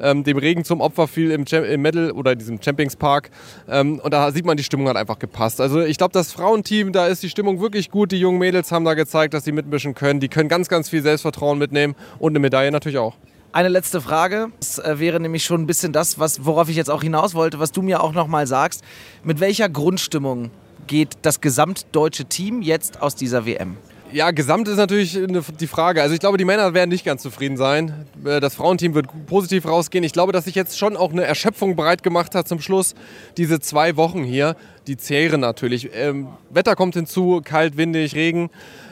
ähm, 0.00 0.24
dem 0.24 0.38
Regen 0.38 0.64
zum 0.64 0.80
Opfer 0.80 1.06
fiel 1.06 1.30
im, 1.30 1.44
im 1.44 1.82
Medal 1.82 2.12
oder 2.12 2.32
in 2.32 2.38
diesem 2.38 2.62
Champions 2.62 2.96
Park. 2.96 3.30
Ähm, 3.68 4.00
und 4.00 4.12
da 4.12 4.32
sieht 4.32 4.46
man, 4.46 4.56
die 4.56 4.64
Stimmung 4.64 4.88
hat 4.88 4.96
einfach 4.96 5.18
gepasst. 5.18 5.60
Also 5.60 5.80
ich 5.80 5.98
glaube, 5.98 6.12
das 6.12 6.32
Frauenteam, 6.32 6.92
da 6.92 7.06
ist 7.06 7.22
die 7.22 7.28
Stimmung 7.28 7.60
wirklich 7.60 7.90
gut. 7.90 8.12
Die 8.12 8.20
jungen 8.20 8.38
Mädels 8.38 8.72
haben 8.72 8.84
da 8.84 8.94
gezeigt, 8.94 9.34
dass 9.34 9.44
sie 9.44 9.52
mitmischen 9.52 9.94
können. 9.94 10.20
Die 10.20 10.28
können 10.28 10.48
ganz, 10.48 10.68
ganz 10.68 10.88
viel 10.88 11.02
Selbstvertrauen 11.02 11.58
mitnehmen 11.58 11.94
und 12.18 12.32
eine 12.32 12.38
Medaille 12.38 12.70
natürlich 12.70 12.98
auch. 12.98 13.16
Eine 13.52 13.68
letzte 13.68 14.00
Frage. 14.00 14.52
Das 14.60 14.78
äh, 14.78 15.00
wäre 15.00 15.18
nämlich 15.18 15.44
schon 15.44 15.62
ein 15.62 15.66
bisschen 15.66 15.92
das, 15.92 16.20
was, 16.20 16.44
worauf 16.44 16.68
ich 16.68 16.76
jetzt 16.76 16.90
auch 16.90 17.02
hinaus 17.02 17.34
wollte, 17.34 17.58
was 17.58 17.72
du 17.72 17.82
mir 17.82 18.00
auch 18.00 18.12
nochmal 18.12 18.46
sagst. 18.46 18.84
Mit 19.24 19.40
welcher 19.40 19.68
Grundstimmung 19.68 20.52
geht 20.86 21.18
das 21.22 21.40
gesamtdeutsche 21.40 22.26
Team 22.26 22.62
jetzt 22.62 23.02
aus 23.02 23.16
dieser 23.16 23.46
WM? 23.46 23.76
Ja, 24.12 24.32
gesamt 24.32 24.66
ist 24.66 24.76
natürlich 24.76 25.18
die 25.60 25.66
Frage. 25.68 26.02
Also 26.02 26.14
ich 26.14 26.20
glaube, 26.20 26.36
die 26.36 26.44
Männer 26.44 26.74
werden 26.74 26.90
nicht 26.90 27.04
ganz 27.04 27.22
zufrieden 27.22 27.56
sein. 27.56 28.06
Äh, 28.24 28.40
das 28.40 28.54
Frauenteam 28.54 28.94
wird 28.94 29.06
positiv 29.26 29.66
rausgehen. 29.66 30.04
Ich 30.04 30.12
glaube, 30.12 30.32
dass 30.32 30.44
sich 30.44 30.54
jetzt 30.54 30.78
schon 30.78 30.96
auch 30.96 31.12
eine 31.12 31.24
Erschöpfung 31.24 31.74
bereit 31.74 32.02
gemacht 32.02 32.36
hat 32.36 32.46
zum 32.46 32.60
Schluss. 32.60 32.94
Diese 33.36 33.60
zwei 33.60 33.96
Wochen 33.96 34.24
hier, 34.24 34.56
die 34.86 34.96
zehren 34.96 35.40
natürlich. 35.40 35.90
Ähm, 35.94 36.28
Wetter 36.50 36.74
kommt 36.76 36.94
hinzu, 36.94 37.40
kalt, 37.44 37.76
windig, 37.76 38.14
Regen. 38.14 38.50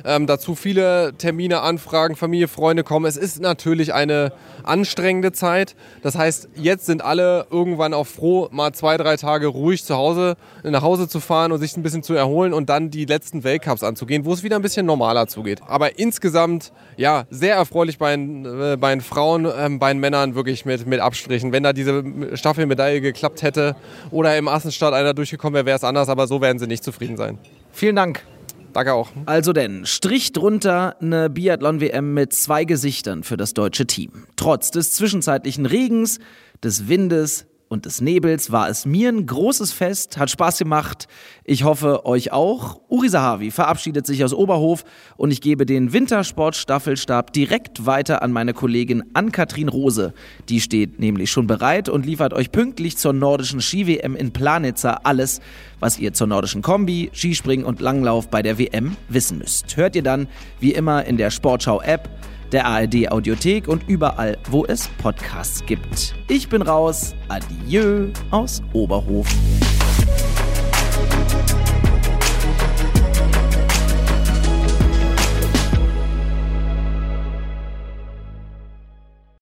Ähm, 0.09 0.27
dazu 0.27 0.55
viele 0.55 1.13
Termine, 1.19 1.61
Anfragen, 1.61 2.17
Familie, 2.17 2.49
Freunde 2.49 2.83
kommen. 2.83 3.05
Es 3.05 3.19
ist 3.19 3.43
natürlich 3.43 3.93
eine 3.93 4.33
anstrengende 4.65 5.33
Zeit. 5.33 5.77
Das 6.03 6.17
heißt, 6.17 6.49
jetzt 6.55 6.87
sind 6.87 7.05
alle 7.05 7.47
irgendwann 7.51 7.93
auch 7.93 8.07
froh, 8.07 8.49
mal 8.51 8.73
zwei, 8.73 8.97
drei 8.97 9.17
Tage 9.17 9.49
ruhig 9.49 9.85
zu 9.85 9.97
Hause, 9.97 10.37
nach 10.63 10.81
Hause 10.81 11.09
zu 11.09 11.21
fahren 11.21 11.53
und 11.53 11.59
sich 11.59 11.77
ein 11.77 11.83
bisschen 11.83 12.03
zu 12.03 12.15
erholen 12.15 12.55
und 12.55 12.71
dann 12.71 12.89
die 12.89 13.05
letzten 13.05 13.45
Weltcups 13.45 13.83
anzugehen, 13.83 14.25
wo 14.25 14.33
es 14.33 14.43
wieder 14.43 14.57
ein 14.57 14.63
bisschen 14.63 14.87
normaler 14.87 15.27
zugeht. 15.27 15.61
Aber 15.67 15.99
insgesamt, 15.99 16.73
ja, 16.97 17.27
sehr 17.29 17.57
erfreulich 17.57 17.99
bei, 17.99 18.15
äh, 18.15 18.77
bei 18.79 18.95
den 18.95 19.03
Frauen, 19.03 19.45
äh, 19.45 19.69
bei 19.79 19.93
den 19.93 20.01
Männern 20.01 20.35
wirklich 20.35 20.65
mit, 20.65 20.87
mit 20.87 21.01
Abstrichen. 21.01 21.53
Wenn 21.53 21.65
da 21.65 21.75
diese 21.75 22.03
Staffelmedaille 22.33 23.03
geklappt 23.03 23.43
hätte 23.43 23.77
oder 24.11 24.39
im 24.39 24.49
Assenstadt 24.49 24.95
einer 24.95 25.13
durchgekommen 25.13 25.53
wäre, 25.53 25.67
wäre 25.67 25.77
es 25.77 25.85
anders, 25.85 26.09
aber 26.09 26.27
so 26.27 26.41
werden 26.41 26.59
sie 26.59 26.67
nicht 26.67 26.83
zufrieden 26.83 27.19
sein. 27.19 27.37
Vielen 27.73 27.97
Dank. 27.97 28.23
Danke 28.79 28.95
auch. 28.95 29.11
Also 29.27 29.53
denn, 29.53 29.87
Strich 29.87 30.31
drunter 30.31 30.95
eine 31.01 31.29
Biathlon-WM 31.29 32.15
mit 32.15 32.33
zwei 32.33 32.65
Gesichtern 32.65 33.25
für 33.25 33.37
das 33.37 33.53
deutsche 33.53 33.89
Team. 33.89 34.13
Trotz 34.37 34.71
des 34.71 34.93
zwischenzeitlichen 34.93 35.67
Regens, 35.67 36.21
des 36.63 36.87
Windes, 36.87 37.47
und 37.69 37.85
des 37.85 38.01
Nebels 38.01 38.51
war 38.51 38.69
es 38.69 38.87
mir 38.87 39.11
ein 39.11 39.27
großes 39.27 39.73
Fest, 39.73 40.17
hat 40.17 40.31
Spaß 40.31 40.59
gemacht. 40.59 41.07
Ich 41.45 41.65
hoffe, 41.65 42.07
euch 42.07 42.33
auch. 42.33 42.81
Uri 42.89 43.09
Sahavi 43.09 43.51
verabschiedet 43.51 44.07
sich 44.07 44.25
aus 44.25 44.33
Oberhof 44.33 44.85
und 45.17 45.31
ich 45.31 45.41
gebe 45.41 45.67
den 45.67 45.93
Wintersport-Staffelstab 45.93 47.33
direkt 47.33 47.85
weiter 47.85 48.23
an 48.23 48.33
meine 48.33 48.55
Kollegin 48.55 49.05
Ann-Kathrin 49.13 49.69
Rose. 49.69 50.15
Die 50.49 50.61
steht 50.61 50.99
nämlich 50.99 51.31
schon 51.31 51.47
bereit 51.47 51.89
und 51.89 52.07
liefert 52.07 52.33
euch 52.33 52.51
pünktlich 52.53 52.97
zur 52.97 53.13
nordischen 53.13 53.61
Ski-WM 53.61 54.17
in 54.17 54.33
Planitzer 54.33 55.07
alles, 55.07 55.41
was 55.79 55.99
ihr 55.99 56.15
zur 56.15 56.27
nordischen 56.27 56.63
Kombi, 56.63 57.11
Skispringen 57.13 57.67
und 57.67 57.81
Langlauf 57.81 58.29
bei 58.29 58.41
der 58.41 58.59
WM 58.59 58.97
wissen 59.09 59.39
müsst. 59.39 59.77
Hört 59.77 59.95
ihr 59.95 60.03
dann, 60.03 60.27
wie 60.59 60.73
immer, 60.73 61.05
in 61.05 61.19
der 61.19 61.31
Sportschau-App 61.31 62.09
der 62.53 62.67
ARD 62.67 63.11
Audiothek 63.11 63.69
und 63.69 63.89
überall, 63.89 64.39
wo 64.51 64.65
es 64.65 64.89
Podcasts 65.03 65.65
gibt. 65.67 66.15
Ich 66.29 66.49
bin 66.49 66.63
raus. 66.63 67.15
Adieu 67.29 68.09
aus 68.31 68.63
Oberhof. 68.73 69.27